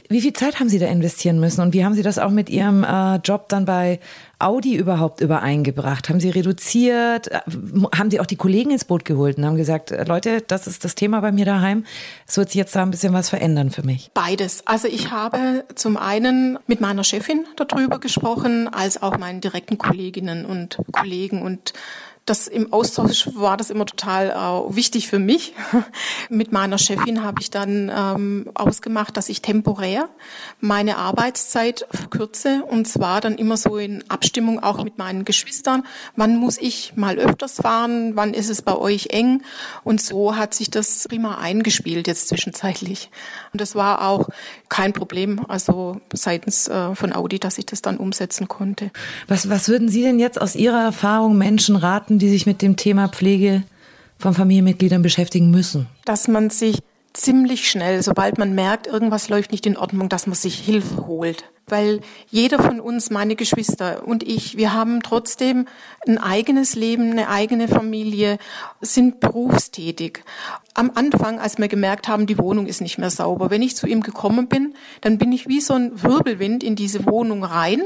Wie 0.08 0.22
viel 0.22 0.34
Zeit 0.34 0.60
haben 0.60 0.70
Sie 0.70 0.78
da 0.78 0.86
investieren 0.86 1.40
müssen 1.40 1.62
und 1.62 1.74
wie 1.74 1.84
haben 1.84 1.96
Sie 1.96 2.04
das 2.04 2.20
auch 2.20 2.30
mit 2.30 2.52
Ihrem 2.52 2.84
äh, 2.84 3.16
Job 3.18 3.50
dann 3.50 3.66
bei 3.66 4.00
Audi 4.40 4.76
überhaupt 4.76 5.22
übereingebracht? 5.22 6.10
Haben 6.10 6.20
Sie 6.20 6.30
reduziert? 6.30 7.30
Haben 7.32 8.12
Sie 8.12 8.20
auch 8.20 8.26
die 8.26 8.36
Kollegen 8.36 8.72
ins 8.72 8.86
Boot 8.86 9.06
geholt 9.06 9.38
und 9.38 9.46
haben 9.46 9.58
gesagt, 9.58 9.92
äh, 9.92 10.04
Leute, 10.04 10.42
das 10.42 10.68
ist 10.68 10.84
das 10.84 10.96
Thema 10.96 11.22
bei 11.22 11.32
mir 11.32 11.46
daheim. 11.46 11.86
Es 12.28 12.38
wird 12.38 12.50
sich 12.50 12.58
jetzt 12.58 12.76
da 12.76 12.82
ein 12.82 12.92
bisschen 12.92 13.14
was 13.14 13.30
verändern 13.30 13.72
für 13.72 13.84
mich. 13.84 14.12
Beides. 14.14 14.66
Also 14.68 14.88
ich 14.88 15.12
habe 15.12 15.66
zum 15.76 15.98
einen 15.98 16.60
mit 16.68 16.82
meiner 16.82 17.04
Chefin 17.04 17.46
darüber 17.56 18.00
gesprochen, 18.00 18.68
als 18.68 19.02
auch 19.02 19.18
meinen 19.18 19.42
direkten 19.42 19.78
Kolleginnen 19.78 20.46
und 20.46 20.78
Kollegen 20.92 21.42
und 21.42 21.74
das 22.25 22.48
im 22.48 22.74
Austausch 22.74 23.30
war 23.36 23.56
das 23.56 23.69
immer 23.69 23.86
total 23.86 24.31
äh, 24.31 24.75
wichtig 24.75 25.07
für 25.07 25.19
mich. 25.19 25.54
Mit 26.30 26.51
meiner 26.51 26.80
Chefin 26.80 27.24
habe 27.24 27.39
ich 27.39 27.51
dann 27.51 27.92
ähm, 27.95 28.50
ausgemacht, 28.56 29.16
dass 29.16 29.30
ich 29.30 29.44
temporär 29.44 30.10
meine 30.60 30.98
Arbeitszeit 30.98 31.86
verkürze 31.91 32.63
und 32.67 32.88
zwar 32.88 33.22
dann 33.22 33.36
immer 33.36 33.58
so 33.58 33.77
in 33.77 34.03
Abstimmung 34.10 34.62
auch 34.63 34.84
mit 34.84 34.98
meinen 34.98 35.24
Geschwistern. 35.24 35.84
Wann 36.15 36.38
muss 36.38 36.58
ich 36.58 36.94
mal 36.96 37.17
öfters 37.17 37.62
fahren? 37.62 38.15
Wann 38.15 38.34
ist 38.34 38.50
es 38.50 38.63
bei 38.63 38.75
euch 38.75 39.08
eng? 39.12 39.44
Und 39.84 40.01
so 40.01 40.36
hat 40.36 40.55
sich 40.55 40.72
das 40.72 41.08
prima 41.08 41.38
eingespielt 41.38 42.08
jetzt 42.08 42.29
zwischenzeitlich. 42.29 43.12
Und 43.53 43.62
das 43.62 43.75
war 43.75 44.08
auch 44.08 44.29
kein 44.67 44.94
Problem, 44.94 45.46
also 45.48 46.01
seitens 46.12 46.67
äh, 46.67 46.96
von 46.96 47.13
Audi, 47.13 47.38
dass 47.38 47.60
ich 47.60 47.67
das 47.67 47.84
dann 47.84 47.98
umsetzen 47.98 48.48
konnte. 48.48 48.89
Was, 49.27 49.50
was 49.50 49.70
würden 49.70 49.89
Sie 49.89 50.01
denn 50.01 50.17
jetzt 50.17 50.41
aus 50.41 50.55
Ihrer 50.55 50.82
Erfahrung 50.82 51.38
Menschen 51.38 51.75
raten, 51.75 52.14
Experten, 52.15 52.19
die 52.19 52.29
sich 52.29 52.45
mit 52.45 52.62
dem 52.62 52.75
Thema 52.75 53.07
Pflege 53.10 53.63
von 54.17 54.34
Familienmitgliedern 54.34 55.01
beschäftigen 55.01 55.51
müssen? 55.51 55.88
Dass 56.05 56.27
man 56.27 56.50
sich 56.50 56.79
ziemlich 57.13 57.69
schnell, 57.69 58.01
sobald 58.03 58.38
man 58.38 58.55
merkt, 58.55 58.88
irgendwas 58.88 59.29
läuft 59.29 59.51
nicht 59.51 59.65
in 59.65 59.77
Ordnung, 59.77 60.10
dass 60.10 60.27
man 60.27 60.36
sich 60.36 60.60
Hilfe 60.60 61.07
holt 61.07 61.43
weil 61.67 62.01
jeder 62.29 62.62
von 62.62 62.79
uns, 62.79 63.10
meine 63.10 63.36
Geschwister 63.36 64.07
und 64.07 64.24
ich, 64.24 64.57
wir 64.57 64.74
haben 64.74 65.01
trotzdem 65.01 65.67
ein 66.07 66.17
eigenes 66.17 66.75
Leben, 66.75 67.12
eine 67.12 67.29
eigene 67.29 67.67
Familie, 67.67 68.38
sind 68.81 69.19
berufstätig. 69.19 70.24
Am 70.74 70.91
Anfang, 70.93 71.39
als 71.39 71.57
wir 71.57 71.69
gemerkt 71.69 72.07
haben, 72.07 72.27
die 72.27 72.38
Wohnung 72.38 72.67
ist 72.67 72.81
nicht 72.81 72.98
mehr 72.98 73.10
sauber, 73.10 73.50
wenn 73.50 73.62
ich 73.62 73.77
zu 73.77 73.88
ihm 73.88 74.01
gekommen 74.01 74.48
bin, 74.48 74.75
dann 75.01 75.17
bin 75.17 75.31
ich 75.31 75.48
wie 75.48 75.62
so 75.62 75.74
ein 75.74 76.03
Wirbelwind 76.03 76.63
in 76.63 76.75
diese 76.75 77.05
Wohnung 77.05 77.43
rein, 77.43 77.81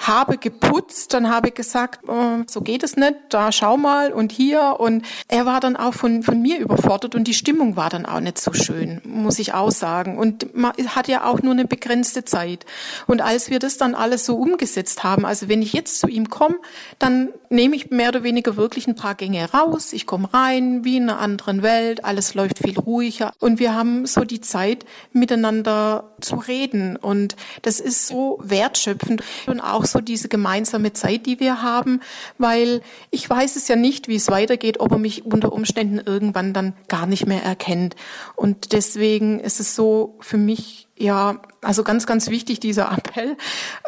habe 0.00 0.38
geputzt, 0.38 1.12
dann 1.12 1.30
habe 1.30 1.48
ich 1.48 1.54
gesagt, 1.54 2.00
oh, 2.08 2.42
so 2.46 2.62
geht 2.62 2.82
es 2.82 2.96
nicht, 2.96 3.14
da 3.28 3.52
schau 3.52 3.76
mal 3.76 4.12
und 4.12 4.32
hier 4.32 4.76
und 4.78 5.04
er 5.28 5.44
war 5.44 5.60
dann 5.60 5.76
auch 5.76 5.92
von, 5.94 6.22
von 6.22 6.40
mir 6.40 6.58
überfordert 6.58 7.14
und 7.14 7.28
die 7.28 7.34
Stimmung 7.34 7.76
war 7.76 7.90
dann 7.90 8.06
auch 8.06 8.20
nicht 8.20 8.38
so 8.38 8.52
schön, 8.54 9.00
muss 9.04 9.38
ich 9.38 9.52
auch 9.52 9.70
sagen. 9.70 10.16
Und 10.18 10.54
man 10.56 10.72
hat 10.72 11.08
ja 11.08 11.24
auch 11.24 11.42
nur 11.42 11.52
eine 11.52 11.66
begrenzte 11.66 12.24
Zeit. 12.24 12.64
Und 13.06 13.19
Und 13.20 13.26
als 13.26 13.50
wir 13.50 13.58
das 13.58 13.76
dann 13.76 13.94
alles 13.94 14.24
so 14.24 14.34
umgesetzt 14.36 15.04
haben, 15.04 15.26
also 15.26 15.50
wenn 15.50 15.60
ich 15.60 15.74
jetzt 15.74 16.00
zu 16.00 16.06
ihm 16.06 16.30
komme, 16.30 16.56
dann 16.98 17.28
nehme 17.50 17.76
ich 17.76 17.90
mehr 17.90 18.08
oder 18.08 18.22
weniger 18.22 18.56
wirklich 18.56 18.86
ein 18.86 18.94
paar 18.94 19.14
Gänge 19.14 19.52
raus. 19.52 19.92
Ich 19.92 20.06
komme 20.06 20.32
rein, 20.32 20.86
wie 20.86 20.96
in 20.96 21.02
einer 21.02 21.18
anderen 21.18 21.62
Welt, 21.62 22.02
alles 22.02 22.32
läuft 22.32 22.60
viel 22.60 22.78
ruhiger. 22.78 23.32
Und 23.38 23.58
wir 23.58 23.74
haben 23.74 24.06
so 24.06 24.24
die 24.24 24.40
Zeit, 24.40 24.86
miteinander 25.12 26.14
zu 26.22 26.36
reden. 26.36 26.96
Und 26.96 27.36
das 27.60 27.78
ist 27.78 28.06
so 28.06 28.38
wertschöpfend 28.42 29.22
und 29.46 29.60
auch 29.60 29.84
so 29.84 30.00
diese 30.00 30.28
gemeinsame 30.28 30.94
Zeit, 30.94 31.26
die 31.26 31.40
wir 31.40 31.60
haben, 31.60 32.00
weil 32.38 32.80
ich 33.10 33.28
weiß 33.28 33.56
es 33.56 33.68
ja 33.68 33.76
nicht, 33.76 34.08
wie 34.08 34.16
es 34.16 34.30
weitergeht, 34.30 34.80
ob 34.80 34.92
er 34.92 34.98
mich 34.98 35.26
unter 35.26 35.52
Umständen 35.52 35.98
irgendwann 35.98 36.54
dann 36.54 36.72
gar 36.88 37.04
nicht 37.04 37.26
mehr 37.26 37.42
erkennt. 37.42 37.96
Und 38.34 38.72
deswegen 38.72 39.40
ist 39.40 39.60
es 39.60 39.74
so 39.74 40.16
für 40.20 40.38
mich 40.38 40.86
ja, 41.00 41.40
also 41.62 41.82
ganz, 41.82 42.06
ganz 42.06 42.30
wichtig 42.30 42.60
dieser 42.60 42.92
Appell. 42.92 43.36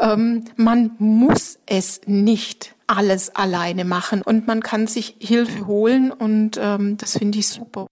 Ähm, 0.01 0.45
man 0.57 0.93
muss 0.99 1.59
es 1.67 2.01
nicht 2.07 2.75
alles 2.87 3.35
alleine 3.37 3.85
machen 3.85 4.23
und 4.23 4.47
man 4.47 4.63
kann 4.63 4.87
sich 4.87 5.17
Hilfe 5.21 5.67
holen 5.67 6.11
und 6.11 6.59
ähm, 6.61 6.97
das 6.97 7.19
finde 7.19 7.39
ich 7.39 7.49
super. 7.49 7.87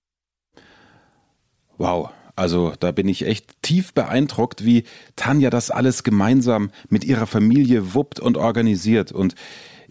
Wow. 1.79 2.11
Also 2.37 2.73
da 2.81 2.91
bin 2.91 3.07
ich 3.07 3.27
echt 3.27 3.63
tief 3.63 3.93
beeindruckt, 3.93 4.65
wie 4.65 4.85
Tanja 5.15 5.51
das 5.51 5.71
alles 5.71 6.05
gemeinsam 6.05 6.71
mit 6.89 7.05
ihrer 7.05 7.27
Familie 7.27 7.95
wuppt 7.95 8.19
und 8.19 8.39
organisiert. 8.39 9.13
Und 9.13 9.35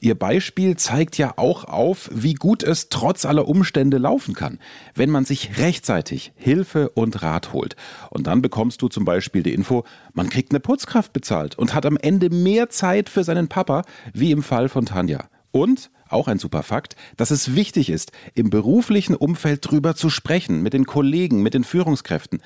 Ihr 0.01 0.17
Beispiel 0.17 0.77
zeigt 0.77 1.17
ja 1.17 1.33
auch 1.35 1.65
auf, 1.65 2.09
wie 2.13 2.33
gut 2.33 2.63
es 2.63 2.87
trotz 2.87 3.25
aller 3.25 3.47
Umstände 3.47 3.97
laufen 3.97 4.33
kann, 4.33 4.59
wenn 4.95 5.09
man 5.09 5.25
sich 5.25 5.57
rechtzeitig 5.57 6.31
Hilfe 6.35 6.89
und 6.89 7.21
Rat 7.21 7.51
holt. 7.51 7.75
Und 8.09 8.27
dann 8.27 8.41
bekommst 8.41 8.81
du 8.81 8.87
zum 8.87 9.03
Beispiel 9.03 9.43
die 9.43 9.53
Info, 9.53 9.83
man 10.13 10.29
kriegt 10.29 10.51
eine 10.51 10.61
Putzkraft 10.61 11.11
bezahlt 11.11 11.57
und 11.57 11.73
hat 11.73 11.85
am 11.85 11.97
Ende 11.97 12.29
mehr 12.29 12.69
Zeit 12.69 13.09
für 13.09 13.25
seinen 13.25 13.49
Papa, 13.49 13.83
wie 14.13 14.31
im 14.31 14.41
Fall 14.41 14.69
von 14.69 14.85
Tanja. 14.85 15.29
Und 15.51 15.91
auch 16.07 16.27
ein 16.27 16.39
super 16.39 16.63
Fakt, 16.63 16.95
dass 17.17 17.29
es 17.31 17.55
wichtig 17.55 17.89
ist, 17.89 18.11
im 18.35 18.49
beruflichen 18.49 19.15
Umfeld 19.15 19.69
drüber 19.69 19.95
zu 19.95 20.09
sprechen, 20.09 20.61
mit 20.61 20.73
den 20.73 20.85
Kollegen, 20.85 21.43
mit 21.43 21.53
den 21.53 21.63
Führungskräften. 21.63 22.41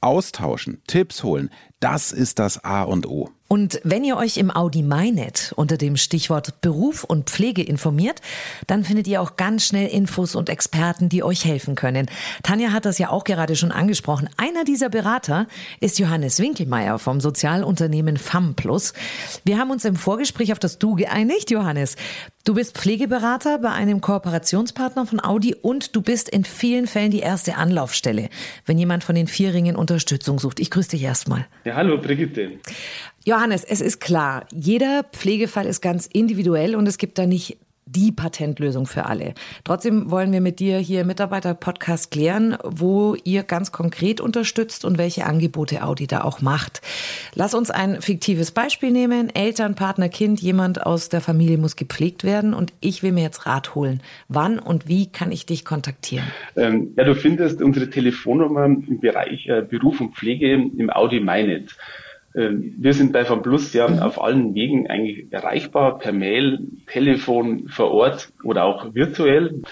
Austauschen, 0.00 0.82
Tipps 0.86 1.22
holen, 1.22 1.50
das 1.80 2.12
ist 2.12 2.38
das 2.38 2.64
A 2.64 2.82
und 2.82 3.06
O. 3.06 3.30
Und 3.48 3.80
wenn 3.84 4.04
ihr 4.04 4.16
euch 4.16 4.38
im 4.38 4.50
Audi 4.50 4.82
MyNet 4.82 5.52
unter 5.56 5.76
dem 5.76 5.96
Stichwort 5.96 6.60
Beruf 6.60 7.04
und 7.04 7.30
Pflege 7.30 7.62
informiert, 7.62 8.20
dann 8.66 8.84
findet 8.84 9.06
ihr 9.06 9.22
auch 9.22 9.36
ganz 9.36 9.64
schnell 9.64 9.88
Infos 9.88 10.34
und 10.34 10.48
Experten, 10.48 11.08
die 11.08 11.22
euch 11.22 11.44
helfen 11.44 11.74
können. 11.74 12.08
Tanja 12.42 12.72
hat 12.72 12.84
das 12.84 12.98
ja 12.98 13.10
auch 13.10 13.24
gerade 13.24 13.56
schon 13.56 13.72
angesprochen. 13.72 14.28
Einer 14.36 14.64
dieser 14.64 14.88
Berater 14.88 15.46
ist 15.80 15.98
Johannes 15.98 16.40
Winkelmeier 16.40 16.98
vom 16.98 17.20
Sozialunternehmen 17.20 18.16
FAMPLUS. 18.16 18.92
Wir 19.44 19.58
haben 19.58 19.70
uns 19.70 19.84
im 19.84 19.96
Vorgespräch 19.96 20.52
auf 20.52 20.58
das 20.58 20.78
Du 20.78 20.94
geeinigt, 20.94 21.50
Johannes. 21.50 21.96
Du 22.46 22.54
bist 22.54 22.78
Pflegeberater 22.78 23.58
bei 23.58 23.72
einem 23.72 24.00
Kooperationspartner 24.00 25.04
von 25.04 25.18
Audi 25.20 25.56
und 25.56 25.96
du 25.96 26.00
bist 26.00 26.28
in 26.28 26.44
vielen 26.44 26.86
Fällen 26.86 27.10
die 27.10 27.18
erste 27.18 27.56
Anlaufstelle, 27.56 28.28
wenn 28.66 28.78
jemand 28.78 29.02
von 29.02 29.16
den 29.16 29.26
Vierringen 29.26 29.74
Unterstützung 29.74 30.38
sucht. 30.38 30.60
Ich 30.60 30.70
grüße 30.70 30.90
dich 30.90 31.02
erstmal. 31.02 31.48
Ja, 31.64 31.74
hallo 31.74 31.98
Brigitte. 31.98 32.52
Johannes, 33.24 33.64
es 33.64 33.80
ist 33.80 34.00
klar, 34.00 34.46
jeder 34.54 35.02
Pflegefall 35.02 35.66
ist 35.66 35.80
ganz 35.80 36.06
individuell 36.06 36.76
und 36.76 36.86
es 36.86 36.98
gibt 36.98 37.18
da 37.18 37.26
nicht 37.26 37.58
die 37.86 38.10
Patentlösung 38.10 38.86
für 38.86 39.06
alle. 39.06 39.34
Trotzdem 39.62 40.10
wollen 40.10 40.32
wir 40.32 40.40
mit 40.40 40.58
dir 40.58 40.78
hier 40.78 41.02
im 41.02 41.06
Mitarbeiter-Podcast 41.06 42.10
klären, 42.10 42.56
wo 42.64 43.16
ihr 43.22 43.44
ganz 43.44 43.70
konkret 43.70 44.20
unterstützt 44.20 44.84
und 44.84 44.98
welche 44.98 45.24
Angebote 45.24 45.82
Audi 45.82 46.08
da 46.08 46.22
auch 46.22 46.40
macht. 46.40 46.82
Lass 47.34 47.54
uns 47.54 47.70
ein 47.70 48.02
fiktives 48.02 48.50
Beispiel 48.50 48.90
nehmen. 48.90 49.30
Eltern, 49.34 49.76
Partner, 49.76 50.08
Kind, 50.08 50.40
jemand 50.40 50.84
aus 50.84 51.08
der 51.08 51.20
Familie 51.20 51.58
muss 51.58 51.76
gepflegt 51.76 52.24
werden 52.24 52.54
und 52.54 52.72
ich 52.80 53.04
will 53.04 53.12
mir 53.12 53.22
jetzt 53.22 53.46
Rat 53.46 53.76
holen. 53.76 54.02
Wann 54.28 54.58
und 54.58 54.88
wie 54.88 55.06
kann 55.06 55.30
ich 55.30 55.46
dich 55.46 55.64
kontaktieren? 55.64 56.26
Ähm, 56.56 56.92
ja, 56.96 57.04
du 57.04 57.14
findest 57.14 57.62
unsere 57.62 57.88
Telefonnummer 57.88 58.64
im 58.64 58.98
Bereich 58.98 59.46
äh, 59.46 59.62
Beruf 59.62 60.00
und 60.00 60.16
Pflege 60.16 60.54
im 60.54 60.90
Audi 60.90 61.20
MyNet. 61.20 61.76
Ähm, 62.36 62.74
wir 62.78 62.92
sind 62.92 63.12
bei 63.12 63.24
Plus 63.24 63.72
ja 63.72 63.88
mhm. 63.88 64.00
auf 64.00 64.22
allen 64.22 64.54
Wegen 64.54 64.88
eigentlich 64.88 65.32
erreichbar, 65.32 65.98
per 65.98 66.12
Mail, 66.12 66.68
Telefon, 66.86 67.68
vor 67.68 67.90
Ort 67.90 68.32
oder 68.44 68.64
auch 68.64 68.94
virtuell. 68.94 69.62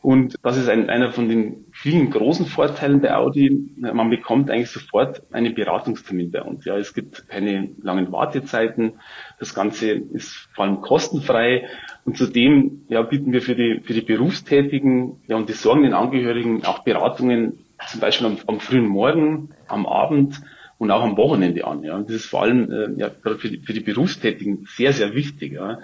Und 0.00 0.36
das 0.42 0.56
ist 0.56 0.68
ein, 0.68 0.90
einer 0.90 1.10
von 1.12 1.28
den 1.28 1.66
vielen 1.72 2.10
großen 2.10 2.46
Vorteilen 2.46 3.00
bei 3.00 3.14
Audi. 3.14 3.74
Man 3.76 4.10
bekommt 4.10 4.48
eigentlich 4.48 4.70
sofort 4.70 5.22
einen 5.32 5.54
Beratungstermin 5.54 6.30
bei 6.30 6.42
uns. 6.42 6.64
Ja, 6.64 6.76
es 6.76 6.94
gibt 6.94 7.28
keine 7.28 7.70
langen 7.82 8.12
Wartezeiten. 8.12 9.00
Das 9.40 9.54
Ganze 9.54 9.90
ist 9.90 10.48
vor 10.54 10.64
allem 10.64 10.80
kostenfrei. 10.82 11.66
Und 12.04 12.16
zudem 12.16 12.82
ja, 12.88 13.02
bieten 13.02 13.32
wir 13.32 13.42
für 13.42 13.56
die, 13.56 13.80
für 13.82 13.92
die 13.92 14.02
Berufstätigen 14.02 15.20
ja, 15.26 15.36
und 15.36 15.48
die 15.48 15.54
sorgenden 15.54 15.94
Angehörigen 15.94 16.64
auch 16.64 16.84
Beratungen, 16.84 17.64
zum 17.88 18.00
Beispiel 18.00 18.28
am, 18.28 18.38
am 18.46 18.60
frühen 18.60 18.86
Morgen, 18.86 19.50
am 19.66 19.84
Abend 19.84 20.40
und 20.78 20.90
auch 20.90 21.02
am 21.02 21.16
Wochenende 21.16 21.66
an. 21.66 21.82
Ja. 21.82 21.96
Und 21.96 22.08
das 22.08 22.16
ist 22.16 22.26
vor 22.26 22.42
allem 22.42 22.70
äh, 22.70 23.00
ja, 23.00 23.08
gerade 23.08 23.38
für 23.38 23.48
die, 23.50 23.58
für 23.58 23.72
die 23.72 23.80
Berufstätigen 23.80 24.66
sehr, 24.76 24.92
sehr 24.92 25.14
wichtig. 25.14 25.52
Ja. 25.52 25.80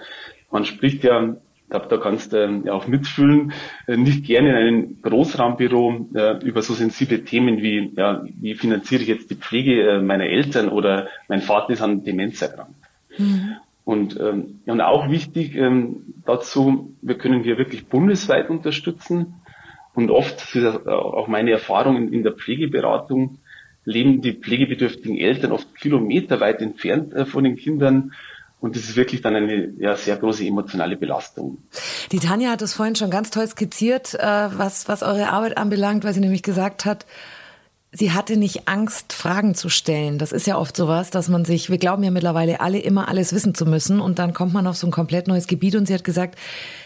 Man 0.51 0.65
spricht 0.65 1.03
ja, 1.03 1.35
ich 1.65 1.69
glaube, 1.69 1.87
da 1.89 1.97
kannst 1.97 2.31
du 2.31 2.37
äh, 2.37 2.67
ja 2.67 2.73
auch 2.73 2.87
mitfühlen, 2.87 3.51
äh, 3.87 3.97
nicht 3.97 4.25
gerne 4.25 4.49
in 4.49 4.55
einem 4.55 5.01
Großraumbüro 5.01 6.09
äh, 6.13 6.37
über 6.45 6.61
so 6.61 6.73
sensible 6.73 7.25
Themen 7.25 7.61
wie, 7.61 7.91
ja, 7.95 8.23
wie 8.39 8.55
finanziere 8.55 9.01
ich 9.01 9.07
jetzt 9.07 9.29
die 9.31 9.35
Pflege 9.35 9.81
äh, 9.81 10.01
meiner 10.01 10.25
Eltern 10.25 10.69
oder 10.69 11.07
mein 11.27 11.41
Vater 11.41 11.73
ist 11.73 11.81
an 11.81 12.03
Demenz 12.03 12.41
erkrankt. 12.41 12.75
Mhm. 13.17 13.55
Und, 13.83 14.19
ähm, 14.19 14.61
ja, 14.65 14.73
und 14.73 14.81
auch 14.81 15.09
wichtig 15.11 15.55
ähm, 15.55 16.15
dazu, 16.25 16.95
wir 17.01 17.17
können 17.17 17.43
hier 17.43 17.57
wirklich 17.57 17.87
bundesweit 17.87 18.49
unterstützen. 18.49 19.35
Und 19.93 20.11
oft, 20.11 20.35
das 20.35 20.55
ist 20.55 20.87
auch 20.87 21.27
meine 21.27 21.51
Erfahrung 21.51 21.95
in, 21.95 22.13
in 22.13 22.23
der 22.23 22.33
Pflegeberatung, 22.33 23.39
leben 23.85 24.21
die 24.21 24.33
pflegebedürftigen 24.33 25.17
Eltern 25.17 25.51
oft 25.51 25.75
kilometerweit 25.75 26.61
entfernt 26.61 27.13
äh, 27.13 27.25
von 27.25 27.43
den 27.43 27.55
Kindern. 27.55 28.13
Und 28.59 28.75
das 28.75 28.83
ist 28.83 28.95
wirklich 28.95 29.21
dann 29.21 29.35
eine 29.35 29.73
ja, 29.77 29.95
sehr 29.95 30.17
große 30.17 30.43
emotionale 30.43 30.97
Belastung. 30.97 31.59
Die 32.11 32.19
Tanja 32.19 32.49
hat 32.49 32.61
es 32.61 32.73
vorhin 32.73 32.95
schon 32.95 33.11
ganz 33.11 33.29
toll 33.29 33.47
skizziert, 33.47 34.15
äh, 34.15 34.19
was, 34.23 34.87
was 34.87 35.03
eure 35.03 35.29
Arbeit 35.29 35.57
anbelangt, 35.57 36.03
weil 36.03 36.13
sie 36.13 36.19
nämlich 36.19 36.41
gesagt 36.41 36.85
hat, 36.85 37.05
sie 37.91 38.11
hatte 38.11 38.37
nicht 38.37 38.67
Angst, 38.67 39.13
Fragen 39.13 39.55
zu 39.55 39.69
stellen. 39.69 40.17
Das 40.17 40.31
ist 40.31 40.47
ja 40.47 40.57
oft 40.57 40.75
sowas, 40.75 41.11
dass 41.11 41.29
man 41.29 41.45
sich, 41.45 41.69
wir 41.69 41.77
glauben 41.77 42.03
ja 42.03 42.11
mittlerweile 42.11 42.59
alle 42.59 42.79
immer 42.79 43.07
alles 43.07 43.33
wissen 43.33 43.55
zu 43.55 43.65
müssen 43.65 44.01
und 44.01 44.19
dann 44.19 44.33
kommt 44.33 44.53
man 44.53 44.67
auf 44.67 44.77
so 44.77 44.87
ein 44.87 44.91
komplett 44.91 45.27
neues 45.27 45.47
Gebiet 45.47 45.75
und 45.75 45.87
sie 45.87 45.93
hat 45.93 46.03
gesagt, 46.03 46.37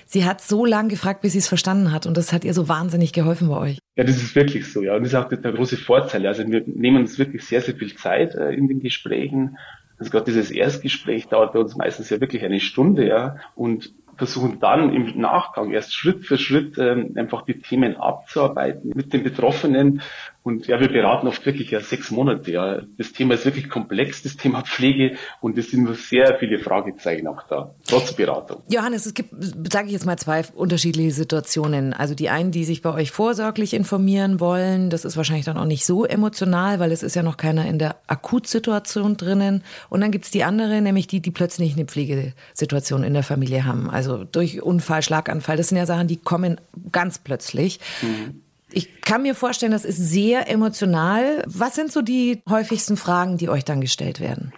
sie 0.10 0.26
hat 0.26 0.42
so 0.42 0.66
lange 0.66 0.90
gefragt, 0.90 1.22
bis 1.22 1.34
sie 1.34 1.38
es 1.38 1.48
verstanden 1.48 1.92
hat 1.92 2.08
und 2.08 2.18
das 2.18 2.34
hat 2.34 2.44
ihr 2.44 2.54
so 2.54 2.68
wahnsinnig 2.68 3.14
geholfen 3.14 3.48
bei 3.48 3.58
euch. 3.58 3.80
Ja, 3.96 4.04
das 4.04 4.18
ist 4.18 4.36
wirklich 4.36 4.72
so, 4.72 4.82
ja. 4.82 4.96
Und 4.96 5.04
das 5.04 5.14
ist 5.14 5.16
auch 5.16 5.30
der 5.30 5.52
große 5.52 5.78
Vorteil. 5.78 6.26
Also 6.26 6.46
wir 6.48 6.64
nehmen 6.66 6.98
uns 6.98 7.20
wirklich 7.20 7.46
sehr, 7.46 7.62
sehr 7.62 7.76
viel 7.76 7.96
Zeit 7.96 8.34
äh, 8.34 8.52
in 8.52 8.68
den 8.68 8.80
Gesprächen. 8.80 9.58
Also 10.00 10.12
gerade 10.12 10.26
dieses 10.26 10.50
Erstgespräch 10.50 11.28
dauert 11.28 11.54
bei 11.54 11.60
uns 11.60 11.76
meistens 11.76 12.10
ja 12.10 12.20
wirklich 12.20 12.44
eine 12.44 12.60
Stunde, 12.60 13.08
ja. 13.08 13.38
Und 13.56 13.94
versuchen 14.18 14.60
dann 14.60 14.94
im 14.94 15.20
Nachgang 15.20 15.72
erst 15.72 15.94
Schritt 15.94 16.26
für 16.26 16.38
Schritt 16.38 16.78
ähm, 16.78 17.14
einfach 17.16 17.44
die 17.44 17.60
Themen 17.60 17.96
abzuarbeiten 17.96 18.92
mit 18.96 19.14
den 19.14 19.24
Betroffenen. 19.24 20.02
Und 20.50 20.68
ja, 20.68 20.80
wir 20.82 20.90
beraten 20.90 21.28
oft 21.28 21.46
wirklich 21.46 21.72
ja 21.72 21.80
sechs 21.80 22.12
Monate. 22.12 22.52
Ja. 22.52 22.82
Das 22.98 23.14
Thema 23.14 23.36
ist 23.36 23.46
wirklich 23.46 23.70
komplex, 23.70 24.22
das 24.24 24.36
Thema 24.36 24.64
Pflege, 24.64 25.16
und 25.40 25.58
es 25.58 25.72
sind 25.72 25.84
nur 25.84 25.96
sehr 25.96 26.38
viele 26.40 26.60
Fragezeichen 26.60 27.28
auch 27.28 27.44
da, 27.48 27.74
trotz 27.88 28.14
Beratung. 28.14 28.62
Johannes, 28.70 29.06
es 29.06 29.14
gibt, 29.14 29.30
sage 29.72 29.88
ich 29.88 29.94
jetzt 29.94 30.06
mal, 30.06 30.18
zwei 30.18 30.44
unterschiedliche 30.54 31.12
Situationen. 31.12 31.94
Also 31.94 32.16
die 32.16 32.30
einen, 32.30 32.52
die 32.52 32.66
sich 32.66 32.82
bei 32.82 32.94
euch 32.94 33.12
vorsorglich 33.12 33.74
informieren 33.74 34.42
wollen, 34.42 34.90
das 34.90 35.06
ist 35.06 35.16
wahrscheinlich 35.16 35.46
dann 35.46 35.58
auch 35.58 35.66
nicht 35.66 35.86
so 35.86 36.04
emotional, 36.04 36.80
weil 36.80 36.92
es 36.92 37.04
ist 37.04 37.16
ja 37.16 37.24
noch 37.24 37.38
keiner 37.38 37.66
in 37.66 37.80
der 37.80 37.96
Akutsituation 38.08 39.16
drinnen. 39.16 39.64
Und 39.90 40.02
dann 40.02 40.12
gibt's 40.12 40.32
die 40.32 40.44
andere, 40.44 40.82
nämlich 40.82 41.08
die, 41.08 41.22
die 41.22 41.32
plötzlich 41.32 41.76
eine 41.76 41.86
Pflegesituation 41.86 43.04
in 43.04 43.14
der 43.14 43.24
Familie 43.24 43.66
haben. 43.66 43.90
Also 43.90 44.10
also 44.10 44.24
durch 44.24 44.62
Unfall, 44.64 45.04
Schlaganfall, 45.04 45.58
das 45.58 45.70
sind 45.70 45.78
ja 45.78 45.86
Sachen, 45.86 46.08
die 46.08 46.18
kommen 46.18 46.60
ganz 46.92 47.20
plötzlich. 47.20 47.80
Mhm. 48.02 48.42
Ich 48.72 49.02
kann 49.02 49.24
mir 49.24 49.36
vorstellen, 49.36 49.72
das 49.72 49.86
ist 49.86 49.98
sehr 49.98 50.50
emotional. 50.50 51.44
Was 51.48 51.76
sind 51.76 51.92
so 51.92 52.02
die 52.02 52.42
häufigsten 52.48 52.98
Fragen, 52.98 53.38
die 53.38 53.50
euch 53.50 53.66
dann 53.66 53.82
gestellt 53.82 54.20
werden? 54.20 54.54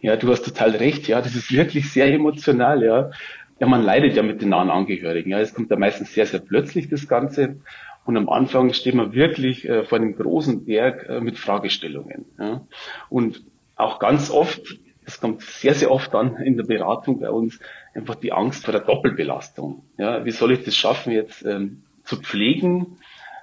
Ja, 0.00 0.16
du 0.16 0.30
hast 0.30 0.44
total 0.44 0.70
recht. 0.70 1.08
Ja, 1.08 1.20
das 1.20 1.34
ist 1.34 1.50
wirklich 1.50 1.90
sehr 1.90 2.12
emotional. 2.12 2.84
Ja, 2.84 3.10
ja 3.58 3.66
man 3.66 3.82
leidet 3.82 4.14
ja 4.14 4.22
mit 4.22 4.42
den 4.42 4.50
nahen 4.50 4.70
Angehörigen. 4.70 5.30
Ja, 5.30 5.40
es 5.40 5.54
kommt 5.54 5.70
ja 5.70 5.76
meistens 5.76 6.14
sehr, 6.14 6.26
sehr 6.26 6.40
plötzlich 6.40 6.88
das 6.88 7.08
Ganze. 7.08 7.56
Und 8.04 8.16
am 8.16 8.28
Anfang 8.28 8.72
steht 8.72 8.94
man 8.94 9.12
wirklich 9.12 9.68
äh, 9.68 9.84
vor 9.84 9.98
einem 9.98 10.14
großen 10.14 10.64
Berg 10.64 11.08
äh, 11.08 11.20
mit 11.20 11.38
Fragestellungen. 11.38 12.26
Ja. 12.38 12.64
Und 13.08 13.42
auch 13.74 13.98
ganz 13.98 14.30
oft, 14.30 14.78
es 15.04 15.20
kommt 15.20 15.42
sehr, 15.42 15.74
sehr 15.74 15.90
oft 15.90 16.14
an 16.14 16.36
in 16.36 16.56
der 16.56 16.64
Beratung 16.64 17.20
bei 17.20 17.30
uns, 17.30 17.58
einfach 17.94 18.14
die 18.14 18.32
Angst 18.32 18.64
vor 18.64 18.72
der 18.72 18.82
Doppelbelastung. 18.82 19.82
Ja, 19.98 20.24
wie 20.24 20.30
soll 20.30 20.52
ich 20.52 20.62
das 20.62 20.76
schaffen, 20.76 21.12
jetzt 21.12 21.44
ähm, 21.44 21.82
zu 22.04 22.16
pflegen? 22.16 22.98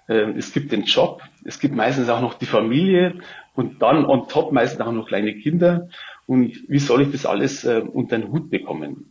Ähm, 0.09 0.35
es 0.37 0.53
gibt 0.53 0.71
den 0.71 0.83
Job, 0.83 1.21
es 1.43 1.59
gibt 1.59 1.75
meistens 1.75 2.09
auch 2.09 2.21
noch 2.21 2.35
die 2.35 2.45
Familie 2.45 3.15
und 3.55 3.81
dann 3.81 4.05
on 4.05 4.27
top 4.27 4.51
meistens 4.51 4.81
auch 4.81 4.91
noch 4.91 5.07
kleine 5.07 5.35
Kinder. 5.35 5.89
und 6.25 6.63
wie 6.67 6.79
soll 6.79 7.01
ich 7.01 7.11
das 7.11 7.25
alles 7.25 7.63
äh, 7.65 7.81
unter 7.81 8.17
den 8.17 8.31
Hut 8.31 8.49
bekommen. 8.49 9.05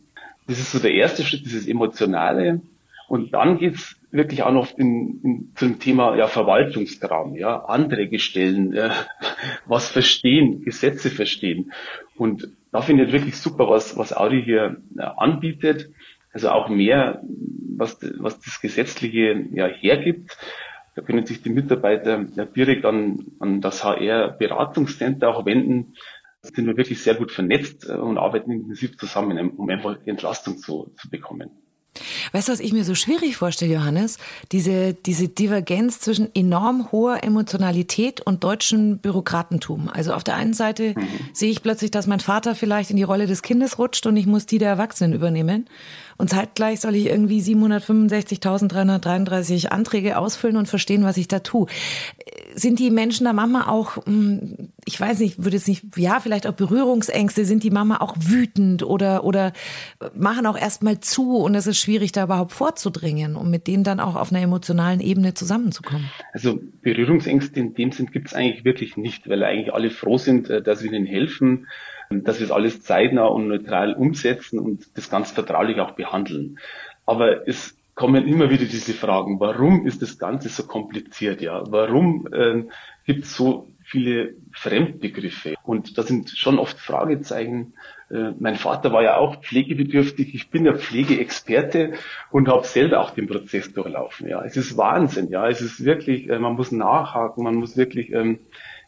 Das 0.47 0.59
ist 0.59 0.71
so 0.71 0.79
der 0.79 0.93
erste 0.93 1.23
Schritt, 1.23 1.45
dieses 1.45 1.67
Emotionale. 1.67 2.61
Und 3.07 3.33
dann 3.33 3.57
geht's 3.57 3.95
wirklich 4.11 4.43
auch 4.43 4.51
noch 4.51 4.77
in, 4.77 5.19
in, 5.23 5.51
zum 5.55 5.79
Thema 5.79 6.15
ja, 6.15 6.27
Verwaltungskram, 6.27 7.35
ja, 7.35 7.65
Anträge 7.65 8.19
stellen, 8.19 8.73
äh, 8.73 8.89
was 9.65 9.89
verstehen, 9.89 10.63
Gesetze 10.63 11.09
verstehen. 11.09 11.73
Und 12.15 12.49
da 12.71 12.81
finde 12.81 13.05
ich 13.05 13.11
wirklich 13.11 13.37
super, 13.37 13.69
was, 13.69 13.97
was 13.97 14.15
Audi 14.15 14.43
hier 14.43 14.77
äh, 14.97 15.01
anbietet. 15.01 15.89
Also 16.31 16.49
auch 16.49 16.69
mehr, 16.69 17.21
was, 17.77 17.99
was 18.17 18.39
das 18.39 18.59
Gesetzliche 18.61 19.45
ja 19.51 19.67
hergibt. 19.67 20.37
Da 20.95 21.01
können 21.01 21.25
sich 21.25 21.41
die 21.41 21.49
Mitarbeiter 21.49 22.25
ja 22.35 22.45
direkt 22.45 22.85
an, 22.85 23.25
an 23.39 23.61
das 23.61 23.83
HR-Beratungscenter 23.83 25.29
auch 25.29 25.45
wenden. 25.45 25.95
Da 26.41 26.49
sind 26.53 26.67
wir 26.67 26.77
wirklich 26.77 27.01
sehr 27.01 27.15
gut 27.15 27.31
vernetzt 27.31 27.89
äh, 27.89 27.93
und 27.93 28.17
arbeiten 28.17 28.51
intensiv 28.51 28.97
zusammen, 28.97 29.49
um 29.51 29.69
einfach 29.69 29.97
die 30.03 30.09
Entlastung 30.09 30.57
zu, 30.57 30.93
zu 30.97 31.09
bekommen. 31.09 31.51
Weißt 32.31 32.47
du, 32.47 32.51
was 32.51 32.59
ich 32.59 32.73
mir 32.73 32.83
so 32.83 32.95
schwierig 32.95 33.37
vorstelle, 33.37 33.73
Johannes? 33.73 34.17
Diese, 34.51 34.93
diese 34.93 35.27
Divergenz 35.27 35.99
zwischen 35.99 36.33
enorm 36.33 36.91
hoher 36.91 37.23
Emotionalität 37.23 38.21
und 38.21 38.43
deutschem 38.43 38.97
Bürokratentum. 38.97 39.89
Also 39.89 40.13
auf 40.13 40.23
der 40.23 40.35
einen 40.35 40.53
Seite 40.53 40.95
mhm. 40.97 41.07
sehe 41.33 41.51
ich 41.51 41.61
plötzlich, 41.61 41.91
dass 41.91 42.07
mein 42.07 42.19
Vater 42.19 42.55
vielleicht 42.55 42.89
in 42.89 42.97
die 42.97 43.03
Rolle 43.03 43.27
des 43.27 43.43
Kindes 43.43 43.77
rutscht 43.77 44.07
und 44.07 44.17
ich 44.17 44.25
muss 44.25 44.47
die 44.47 44.57
der 44.57 44.69
Erwachsenen 44.69 45.13
übernehmen. 45.13 45.69
Und 46.17 46.29
zeitgleich 46.29 46.79
soll 46.79 46.95
ich 46.95 47.07
irgendwie 47.07 47.41
765.333 47.41 49.67
Anträge 49.67 50.17
ausfüllen 50.17 50.57
und 50.57 50.67
verstehen, 50.67 51.03
was 51.03 51.17
ich 51.17 51.27
da 51.27 51.39
tue. 51.39 51.67
Sind 52.55 52.79
die 52.79 52.91
Menschen 52.91 53.25
da 53.25 53.33
Mama 53.33 53.67
auch, 53.67 54.05
hm, 54.05 54.69
ich 54.85 54.99
weiß 54.99 55.19
nicht, 55.19 55.43
würde 55.43 55.57
es 55.57 55.67
nicht, 55.67 55.83
ja, 55.95 56.19
vielleicht 56.19 56.47
auch 56.47 56.53
Berührungsängste, 56.53 57.45
sind 57.45 57.63
die 57.63 57.71
Mama 57.71 57.97
auch 57.97 58.15
wütend 58.19 58.83
oder, 58.83 59.23
oder 59.23 59.53
machen 60.15 60.45
auch 60.45 60.57
erstmal 60.57 60.99
zu 60.99 61.37
und 61.37 61.55
es 61.55 61.67
ist 61.67 61.79
schwierig, 61.79 62.11
da 62.11 62.25
überhaupt 62.25 62.51
vorzudringen, 62.51 63.35
um 63.35 63.49
mit 63.49 63.67
denen 63.67 63.83
dann 63.83 63.99
auch 63.99 64.15
auf 64.15 64.31
einer 64.31 64.41
emotionalen 64.41 64.99
Ebene 64.99 65.33
zusammenzukommen? 65.33 66.09
Also 66.31 66.59
Berührungsängste 66.81 67.59
in 67.59 67.73
dem 67.73 67.91
Sinn 67.91 68.11
gibt 68.11 68.27
es 68.27 68.33
eigentlich 68.33 68.65
wirklich 68.65 68.97
nicht, 68.97 69.27
weil 69.27 69.43
eigentlich 69.43 69.73
alle 69.73 69.89
froh 69.89 70.17
sind, 70.17 70.49
äh, 70.49 70.61
dass 70.61 70.83
wir 70.83 70.91
ihnen 70.91 71.05
helfen 71.05 71.67
dass 72.09 72.39
wir 72.39 72.45
es 72.45 72.51
alles 72.51 72.81
zeitnah 72.83 73.25
und 73.25 73.47
neutral 73.47 73.93
umsetzen 73.93 74.59
und 74.59 74.97
das 74.97 75.09
ganz 75.09 75.31
vertraulich 75.31 75.79
auch 75.79 75.91
behandeln. 75.91 76.59
Aber 77.05 77.47
es 77.47 77.77
kommen 77.95 78.27
immer 78.27 78.49
wieder 78.49 78.65
diese 78.65 78.93
Fragen, 78.93 79.39
warum 79.39 79.85
ist 79.85 80.01
das 80.01 80.17
Ganze 80.17 80.49
so 80.49 80.63
kompliziert? 80.63 81.41
Ja, 81.41 81.63
warum 81.67 82.27
äh, 82.31 82.63
gibt 83.05 83.25
es 83.25 83.35
so 83.35 83.67
viele 83.83 84.33
Fremdbegriffe? 84.51 85.55
Und 85.63 85.97
da 85.97 86.03
sind 86.03 86.29
schon 86.31 86.57
oft 86.57 86.79
Fragezeichen. 86.79 87.73
Äh, 88.09 88.31
mein 88.39 88.55
Vater 88.55 88.91
war 88.91 89.03
ja 89.03 89.17
auch 89.17 89.41
pflegebedürftig. 89.41 90.33
Ich 90.33 90.49
bin 90.49 90.65
ja 90.65 90.73
Pflegeexperte 90.73 91.93
und 92.31 92.47
habe 92.47 92.65
selber 92.65 93.01
auch 93.01 93.11
den 93.11 93.27
Prozess 93.27 93.71
durchlaufen. 93.73 94.27
Ja, 94.27 94.43
es 94.43 94.57
ist 94.57 94.75
Wahnsinn. 94.75 95.29
Ja, 95.29 95.47
es 95.47 95.61
ist 95.61 95.85
wirklich, 95.85 96.29
äh, 96.29 96.39
man 96.39 96.55
muss 96.55 96.71
nachhaken, 96.71 97.43
man 97.43 97.55
muss 97.55 97.77
wirklich 97.77 98.11
ähm, 98.11 98.39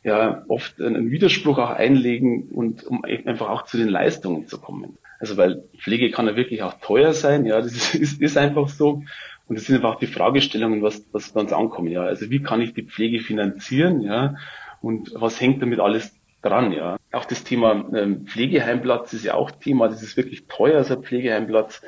ja 0.06 0.46
oft 0.48 0.80
einen 0.80 1.10
Widerspruch 1.12 1.58
auch 1.58 1.72
einlegen 1.72 2.50
und 2.50 2.86
um 2.86 3.04
einfach 3.04 3.50
auch 3.50 3.64
zu 3.64 3.78
den 3.78 3.90
Leistungen 3.90 4.48
zu 4.48 4.60
kommen. 4.60 4.98
Also 5.20 5.36
weil 5.36 5.64
Pflege 5.78 6.12
kann 6.12 6.28
ja 6.28 6.36
wirklich 6.36 6.62
auch 6.62 6.76
teuer 6.76 7.14
sein, 7.14 7.46
ja, 7.46 7.60
das 7.60 7.96
ist, 7.96 8.22
ist 8.22 8.38
einfach 8.38 8.70
so. 8.70 9.04
Und 9.48 9.58
es 9.58 9.66
sind 9.66 9.76
einfach 9.76 9.96
auch 9.96 10.00
die 10.00 10.08
Fragestellungen, 10.08 10.82
was, 10.82 11.06
was 11.12 11.32
bei 11.32 11.42
uns 11.42 11.54
ankommt, 11.54 11.90
ja. 11.90 12.04
Also 12.04 12.30
wie 12.30 12.42
kann 12.42 12.62
ich 12.62 12.74
die 12.74 12.84
Pflege 12.84 13.20
finanzieren, 13.20 14.02
ja, 14.02 14.36
und 14.82 15.12
was 15.16 15.42
hängt 15.42 15.62
damit 15.62 15.80
alles 15.80 16.16
dran, 16.42 16.72
ja. 16.72 16.98
Auch 17.12 17.26
das 17.26 17.44
Thema 17.44 17.86
ähm, 17.96 18.28
Pflegeheimplatz 18.28 19.14
ist 19.14 19.26
ja 19.26 19.34
auch 19.34 19.52
Thema, 19.52 19.88
das 19.88 20.04
ist 20.04 20.18
wirklich 20.18 20.48
teuer, 20.48 20.84
so 20.84 20.96
ein 20.96 21.04
Pflegeheimplatz. 21.04 21.82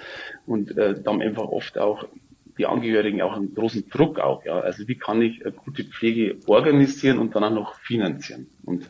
Und 0.46 0.76
äh, 0.78 1.00
da 1.00 1.12
haben 1.12 1.22
einfach 1.22 1.44
oft 1.44 1.78
auch 1.78 2.08
die 2.58 2.66
Angehörigen 2.66 3.22
auch 3.22 3.36
einen 3.36 3.54
großen 3.54 3.90
Druck 3.90 4.20
auch, 4.20 4.44
ja. 4.46 4.60
Also 4.60 4.88
wie 4.88 4.98
kann 4.98 5.22
ich 5.22 5.46
eine 5.46 5.54
gute 5.54 5.84
Pflege 5.84 6.38
organisieren 6.48 7.20
und 7.20 7.36
dann 7.36 7.44
auch 7.44 7.52
noch 7.52 7.76
finanzieren? 7.80 8.48
Und 8.64 8.88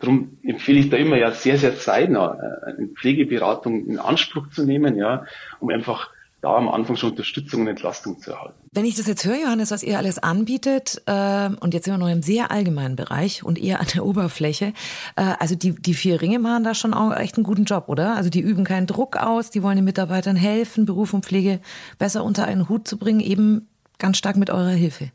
darum 0.00 0.38
empfehle 0.42 0.78
ich 0.78 0.90
da 0.90 0.96
immer 0.96 1.16
ja 1.16 1.30
sehr, 1.30 1.58
sehr 1.58 1.76
zeitnah 1.76 2.34
äh, 2.34 2.76
eine 2.76 2.88
Pflegeberatung 2.88 3.86
in 3.86 3.98
Anspruch 3.98 4.48
zu 4.50 4.64
nehmen, 4.64 4.96
ja, 4.96 5.26
um 5.60 5.70
einfach 5.70 6.10
da 6.46 6.54
am 6.54 6.68
Anfang 6.68 6.94
schon 6.94 7.10
Unterstützung 7.10 7.62
und 7.62 7.68
Entlastung 7.68 8.20
zu 8.20 8.30
erhalten. 8.30 8.54
Wenn 8.70 8.84
ich 8.84 8.94
das 8.94 9.08
jetzt 9.08 9.24
höre, 9.24 9.40
Johannes, 9.42 9.72
was 9.72 9.82
ihr 9.82 9.98
alles 9.98 10.18
anbietet, 10.18 11.02
äh, 11.06 11.50
und 11.60 11.74
jetzt 11.74 11.86
sind 11.86 11.94
wir 11.94 11.98
noch 11.98 12.08
im 12.08 12.22
sehr 12.22 12.52
allgemeinen 12.52 12.94
Bereich 12.94 13.42
und 13.42 13.60
eher 13.60 13.80
an 13.80 13.86
der 13.92 14.06
Oberfläche, 14.06 14.72
äh, 15.16 15.22
also 15.40 15.56
die, 15.56 15.74
die 15.74 15.94
vier 15.94 16.22
Ringe 16.22 16.38
machen 16.38 16.62
da 16.62 16.74
schon 16.74 16.94
auch 16.94 17.14
echt 17.16 17.36
einen 17.36 17.44
guten 17.44 17.64
Job, 17.64 17.88
oder? 17.88 18.14
Also 18.14 18.30
die 18.30 18.40
üben 18.40 18.62
keinen 18.62 18.86
Druck 18.86 19.16
aus, 19.16 19.50
die 19.50 19.62
wollen 19.64 19.76
den 19.76 19.84
Mitarbeitern 19.84 20.36
helfen, 20.36 20.86
Beruf 20.86 21.14
und 21.14 21.26
Pflege 21.26 21.58
besser 21.98 22.22
unter 22.22 22.44
einen 22.44 22.68
Hut 22.68 22.86
zu 22.86 22.96
bringen, 22.96 23.20
eben 23.20 23.68
ganz 23.98 24.16
stark 24.16 24.36
mit 24.36 24.50
eurer 24.50 24.70
Hilfe. 24.70 25.10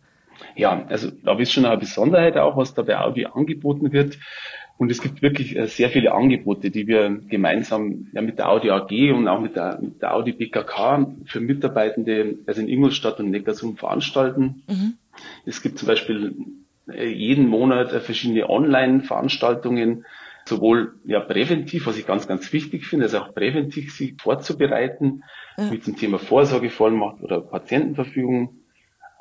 Ja, 0.56 0.86
also 0.89 1.12
da 1.23 1.38
ist 1.38 1.53
schon 1.53 1.65
eine 1.65 1.77
Besonderheit 1.77 2.36
auch, 2.36 2.58
was 2.58 2.73
da 2.73 2.82
bei 2.82 2.97
Audi 2.97 3.25
angeboten 3.25 3.93
wird. 3.93 4.17
Und 4.82 4.89
es 4.89 5.00
gibt 5.00 5.22
wirklich 5.22 5.56
äh, 5.56 5.67
sehr 5.67 5.91
viele 5.91 6.12
Angebote, 6.12 6.72
die 6.72 6.88
wir 6.88 7.22
gemeinsam 7.30 8.08
ja, 8.13 8.22
mit 8.24 8.39
der 8.39 8.50
Audi 8.50 8.72
AG 8.72 9.13
und 9.15 9.28
auch 9.28 9.39
mit 9.39 9.56
der, 9.56 9.78
mit 9.80 10.02
der 10.02 10.15
Audi 10.15 10.32
BKK 10.32 11.06
für 11.26 11.39
Mitarbeitende, 11.39 12.39
also 12.48 12.62
in 12.62 12.67
Ingolstadt 12.67 13.20
und 13.20 13.30
Neckarsulm 13.30 13.78
veranstalten. 13.78 14.63
Mhm. 14.67 14.94
Es 15.46 15.62
gibt 15.62 15.78
zum 15.78 15.88
Beispiel 15.88 16.34
äh, 16.91 17.08
jeden 17.08 17.48
Monat 17.48 17.94
äh, 17.94 18.00
verschiedene 18.00 18.50
Online-Veranstaltungen, 18.50 20.04
sowohl 20.46 20.96
ja 21.06 21.20
präventiv, 21.20 21.86
was 21.86 22.00
ich 22.00 22.08
ganz, 22.08 22.28
ganz 22.28 22.52
wichtig 22.52 22.88
finde, 22.88 23.06
also 23.06 23.20
auch 23.20 23.36
präventiv 23.36 23.94
sich 23.94 24.15
vorzubereiten, 24.20 25.22
ja. 25.60 25.72
wie 25.72 25.80
zum 25.80 25.96
Thema 25.96 26.17
Vorsorgevollmacht 26.17 27.22
oder 27.22 27.39
Patientenverfügung, 27.39 28.61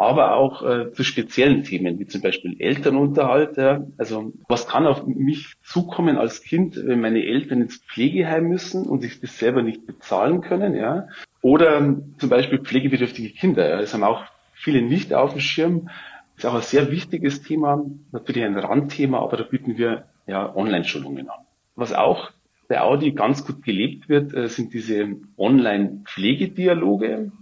aber 0.00 0.34
auch 0.34 0.62
äh, 0.62 0.92
zu 0.94 1.04
speziellen 1.04 1.62
Themen, 1.62 1.98
wie 1.98 2.06
zum 2.06 2.22
Beispiel 2.22 2.56
Elternunterhalt. 2.58 3.58
Ja. 3.58 3.84
Also 3.98 4.32
was 4.48 4.66
kann 4.66 4.86
auf 4.86 5.06
mich 5.06 5.56
zukommen 5.62 6.16
als 6.16 6.42
Kind, 6.42 6.74
wenn 6.82 7.02
meine 7.02 7.22
Eltern 7.22 7.60
ins 7.60 7.84
Pflegeheim 7.84 8.48
müssen 8.48 8.86
und 8.86 9.02
sich 9.02 9.20
das 9.20 9.38
selber 9.38 9.60
nicht 9.62 9.86
bezahlen 9.86 10.40
können, 10.40 10.74
ja. 10.74 11.08
Oder 11.42 11.76
ähm, 11.76 12.14
zum 12.16 12.30
Beispiel 12.30 12.60
pflegebedürftige 12.60 13.28
Kinder. 13.28 13.68
Ja. 13.68 13.78
Das 13.78 13.92
haben 13.92 14.02
auch 14.02 14.24
viele 14.54 14.80
nicht 14.80 15.12
auf 15.12 15.32
dem 15.32 15.40
Schirm. 15.40 15.90
Das 16.34 16.44
ist 16.44 16.50
auch 16.50 16.54
ein 16.54 16.62
sehr 16.62 16.90
wichtiges 16.90 17.42
Thema, 17.42 17.84
natürlich 18.10 18.42
ein 18.42 18.56
Randthema, 18.56 19.18
aber 19.20 19.36
da 19.36 19.42
bieten 19.42 19.76
wir 19.76 20.04
ja 20.26 20.56
Online-Schulungen 20.56 21.28
an. 21.28 21.40
Was 21.76 21.92
auch 21.92 22.30
bei 22.68 22.80
Audi 22.80 23.12
ganz 23.12 23.44
gut 23.44 23.62
gelebt 23.62 24.08
wird, 24.08 24.32
äh, 24.32 24.48
sind 24.48 24.72
diese 24.72 25.16
Online-Pflegedialoge. 25.36 27.32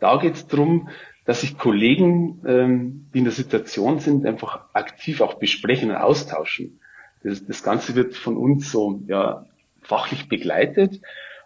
Da 0.00 0.16
geht 0.16 0.34
es 0.34 0.48
darum, 0.48 0.88
dass 1.24 1.42
sich 1.42 1.56
Kollegen, 1.56 2.42
ähm, 2.46 3.06
die 3.14 3.18
in 3.18 3.24
der 3.24 3.32
Situation 3.32 4.00
sind, 4.00 4.26
einfach 4.26 4.66
aktiv 4.72 5.20
auch 5.20 5.34
besprechen 5.34 5.90
und 5.90 5.96
austauschen. 5.96 6.80
Das, 7.22 7.46
das 7.46 7.62
Ganze 7.62 7.94
wird 7.94 8.14
von 8.14 8.36
uns 8.36 8.72
so 8.72 9.00
ja, 9.06 9.46
fachlich 9.82 10.28
begleitet. 10.28 11.00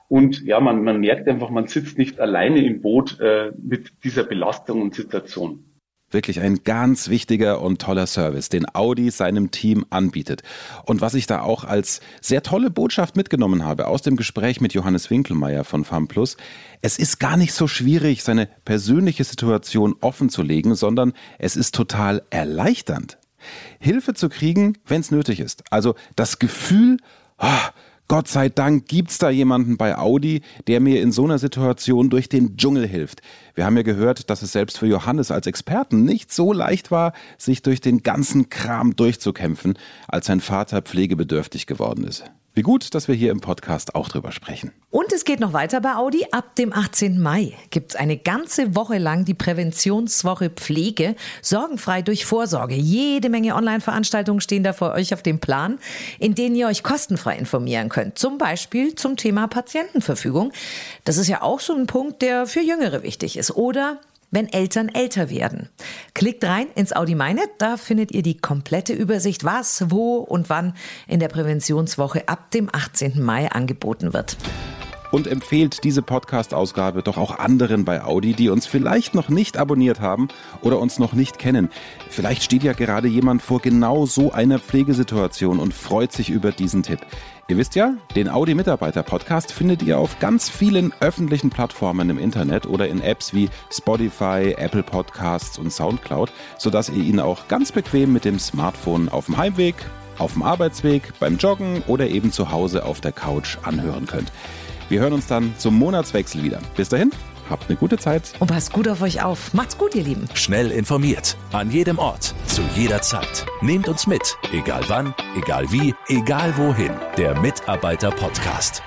Und 0.08 0.42
ja, 0.44 0.60
man, 0.60 0.84
man 0.84 1.00
merkt 1.00 1.28
einfach, 1.28 1.50
man 1.50 1.66
sitzt 1.66 1.98
nicht 1.98 2.20
alleine 2.20 2.64
im 2.64 2.80
Boot 2.80 3.18
äh, 3.20 3.52
mit 3.60 4.04
dieser 4.04 4.24
Belastung 4.24 4.80
und 4.80 4.94
Situation. 4.94 5.64
Wirklich 6.16 6.40
ein 6.40 6.64
ganz 6.64 7.10
wichtiger 7.10 7.60
und 7.60 7.78
toller 7.78 8.06
Service, 8.06 8.48
den 8.48 8.64
Audi 8.74 9.10
seinem 9.10 9.50
Team 9.50 9.84
anbietet. 9.90 10.42
Und 10.86 11.02
was 11.02 11.12
ich 11.12 11.26
da 11.26 11.42
auch 11.42 11.64
als 11.64 12.00
sehr 12.22 12.42
tolle 12.42 12.70
Botschaft 12.70 13.16
mitgenommen 13.16 13.66
habe 13.66 13.86
aus 13.86 14.00
dem 14.00 14.16
Gespräch 14.16 14.62
mit 14.62 14.72
Johannes 14.72 15.10
Winkelmeier 15.10 15.62
von 15.62 15.84
FAMPLUS, 15.84 16.38
es 16.80 16.98
ist 16.98 17.20
gar 17.20 17.36
nicht 17.36 17.52
so 17.52 17.68
schwierig, 17.68 18.22
seine 18.22 18.48
persönliche 18.64 19.24
Situation 19.24 19.94
offen 20.00 20.30
zu 20.30 20.40
legen, 20.40 20.74
sondern 20.74 21.12
es 21.38 21.54
ist 21.54 21.74
total 21.74 22.22
erleichternd. 22.30 23.18
Hilfe 23.78 24.14
zu 24.14 24.30
kriegen, 24.30 24.78
wenn 24.86 25.02
es 25.02 25.10
nötig 25.10 25.38
ist. 25.38 25.64
Also 25.70 25.96
das 26.16 26.38
Gefühl, 26.38 26.96
oh, 27.36 27.68
Gott 28.08 28.28
sei 28.28 28.48
Dank 28.48 28.86
gibt's 28.86 29.18
da 29.18 29.30
jemanden 29.30 29.76
bei 29.76 29.98
Audi, 29.98 30.42
der 30.68 30.80
mir 30.80 31.02
in 31.02 31.10
so 31.10 31.24
einer 31.24 31.38
Situation 31.38 32.08
durch 32.08 32.28
den 32.28 32.56
Dschungel 32.56 32.86
hilft. 32.86 33.20
Wir 33.54 33.64
haben 33.64 33.76
ja 33.76 33.82
gehört, 33.82 34.30
dass 34.30 34.42
es 34.42 34.52
selbst 34.52 34.78
für 34.78 34.86
Johannes 34.86 35.32
als 35.32 35.48
Experten 35.48 36.04
nicht 36.04 36.32
so 36.32 36.52
leicht 36.52 36.92
war, 36.92 37.12
sich 37.36 37.62
durch 37.62 37.80
den 37.80 38.04
ganzen 38.04 38.48
Kram 38.48 38.94
durchzukämpfen, 38.94 39.76
als 40.06 40.26
sein 40.26 40.40
Vater 40.40 40.82
pflegebedürftig 40.82 41.66
geworden 41.66 42.04
ist. 42.04 42.24
Wie 42.56 42.62
gut, 42.62 42.94
dass 42.94 43.06
wir 43.06 43.14
hier 43.14 43.32
im 43.32 43.40
Podcast 43.42 43.94
auch 43.94 44.08
drüber 44.08 44.32
sprechen. 44.32 44.72
Und 44.88 45.12
es 45.12 45.26
geht 45.26 45.40
noch 45.40 45.52
weiter 45.52 45.82
bei 45.82 45.94
Audi. 45.96 46.24
Ab 46.30 46.56
dem 46.56 46.72
18. 46.72 47.20
Mai 47.20 47.52
gibt 47.68 47.90
es 47.90 47.96
eine 47.96 48.16
ganze 48.16 48.74
Woche 48.74 48.96
lang 48.96 49.26
die 49.26 49.34
Präventionswoche 49.34 50.48
Pflege, 50.48 51.16
sorgenfrei 51.42 52.00
durch 52.00 52.24
Vorsorge. 52.24 52.74
Jede 52.74 53.28
Menge 53.28 53.56
Online-Veranstaltungen 53.56 54.40
stehen 54.40 54.62
da 54.62 54.72
vor 54.72 54.92
euch 54.94 55.12
auf 55.12 55.22
dem 55.22 55.38
Plan, 55.38 55.78
in 56.18 56.34
denen 56.34 56.56
ihr 56.56 56.66
euch 56.66 56.82
kostenfrei 56.82 57.36
informieren 57.36 57.90
könnt. 57.90 58.18
Zum 58.18 58.38
Beispiel 58.38 58.94
zum 58.94 59.18
Thema 59.18 59.48
Patientenverfügung. 59.48 60.50
Das 61.04 61.18
ist 61.18 61.28
ja 61.28 61.42
auch 61.42 61.60
so 61.60 61.74
ein 61.74 61.86
Punkt, 61.86 62.22
der 62.22 62.46
für 62.46 62.60
Jüngere 62.60 63.02
wichtig 63.02 63.36
ist. 63.36 63.54
Oder 63.54 64.00
wenn 64.30 64.52
Eltern 64.52 64.88
älter 64.88 65.30
werden. 65.30 65.68
Klickt 66.14 66.44
rein 66.44 66.66
ins 66.74 66.94
Audi 66.94 67.14
MyNet, 67.14 67.50
da 67.58 67.76
findet 67.76 68.12
ihr 68.12 68.22
die 68.22 68.36
komplette 68.36 68.92
Übersicht, 68.92 69.44
was, 69.44 69.90
wo 69.90 70.16
und 70.16 70.50
wann 70.50 70.74
in 71.06 71.20
der 71.20 71.28
Präventionswoche 71.28 72.28
ab 72.28 72.50
dem 72.50 72.68
18. 72.72 73.22
Mai 73.22 73.50
angeboten 73.50 74.12
wird 74.12 74.36
und 75.10 75.26
empfehlt 75.26 75.84
diese 75.84 76.02
Podcast-Ausgabe 76.02 77.02
doch 77.02 77.16
auch 77.16 77.38
anderen 77.38 77.84
bei 77.84 78.02
Audi, 78.02 78.34
die 78.34 78.48
uns 78.48 78.66
vielleicht 78.66 79.14
noch 79.14 79.28
nicht 79.28 79.56
abonniert 79.56 80.00
haben 80.00 80.28
oder 80.62 80.78
uns 80.78 80.98
noch 80.98 81.12
nicht 81.12 81.38
kennen. 81.38 81.70
Vielleicht 82.10 82.42
steht 82.42 82.62
ja 82.62 82.72
gerade 82.72 83.08
jemand 83.08 83.42
vor 83.42 83.60
genau 83.60 84.06
so 84.06 84.32
einer 84.32 84.58
Pflegesituation 84.58 85.58
und 85.58 85.74
freut 85.74 86.12
sich 86.12 86.30
über 86.30 86.52
diesen 86.52 86.82
Tipp. 86.82 87.00
Ihr 87.48 87.58
wisst 87.58 87.76
ja, 87.76 87.94
den 88.16 88.28
Audi 88.28 88.56
Mitarbeiter 88.56 89.04
Podcast 89.04 89.52
findet 89.52 89.80
ihr 89.80 89.98
auf 89.98 90.18
ganz 90.18 90.48
vielen 90.48 90.92
öffentlichen 90.98 91.48
Plattformen 91.48 92.10
im 92.10 92.18
Internet 92.18 92.66
oder 92.66 92.88
in 92.88 93.00
Apps 93.00 93.32
wie 93.34 93.48
Spotify, 93.70 94.56
Apple 94.58 94.82
Podcasts 94.82 95.56
und 95.56 95.72
Soundcloud, 95.72 96.32
sodass 96.58 96.88
ihr 96.88 97.04
ihn 97.04 97.20
auch 97.20 97.46
ganz 97.46 97.70
bequem 97.70 98.12
mit 98.12 98.24
dem 98.24 98.40
Smartphone 98.40 99.08
auf 99.08 99.26
dem 99.26 99.36
Heimweg, 99.36 99.76
auf 100.18 100.32
dem 100.32 100.42
Arbeitsweg, 100.42 101.12
beim 101.20 101.36
Joggen 101.36 101.82
oder 101.86 102.08
eben 102.08 102.32
zu 102.32 102.50
Hause 102.50 102.84
auf 102.84 103.00
der 103.00 103.12
Couch 103.12 103.58
anhören 103.62 104.06
könnt. 104.06 104.32
Wir 104.88 105.00
hören 105.00 105.12
uns 105.12 105.26
dann 105.26 105.54
zum 105.58 105.74
Monatswechsel 105.78 106.42
wieder. 106.42 106.60
Bis 106.76 106.88
dahin, 106.88 107.10
habt 107.50 107.68
eine 107.68 107.76
gute 107.76 107.98
Zeit. 107.98 108.32
Und 108.38 108.48
passt 108.48 108.72
gut 108.72 108.88
auf 108.88 109.02
euch 109.02 109.22
auf. 109.22 109.52
Macht's 109.52 109.76
gut, 109.76 109.94
ihr 109.94 110.04
Lieben. 110.04 110.26
Schnell 110.34 110.70
informiert. 110.70 111.36
An 111.52 111.70
jedem 111.70 111.98
Ort. 111.98 112.34
Zu 112.46 112.62
jeder 112.74 113.02
Zeit. 113.02 113.46
Nehmt 113.62 113.88
uns 113.88 114.06
mit. 114.06 114.36
Egal 114.52 114.84
wann, 114.88 115.14
egal 115.36 115.70
wie, 115.72 115.94
egal 116.08 116.56
wohin. 116.56 116.92
Der 117.16 117.38
Mitarbeiter-Podcast. 117.40 118.82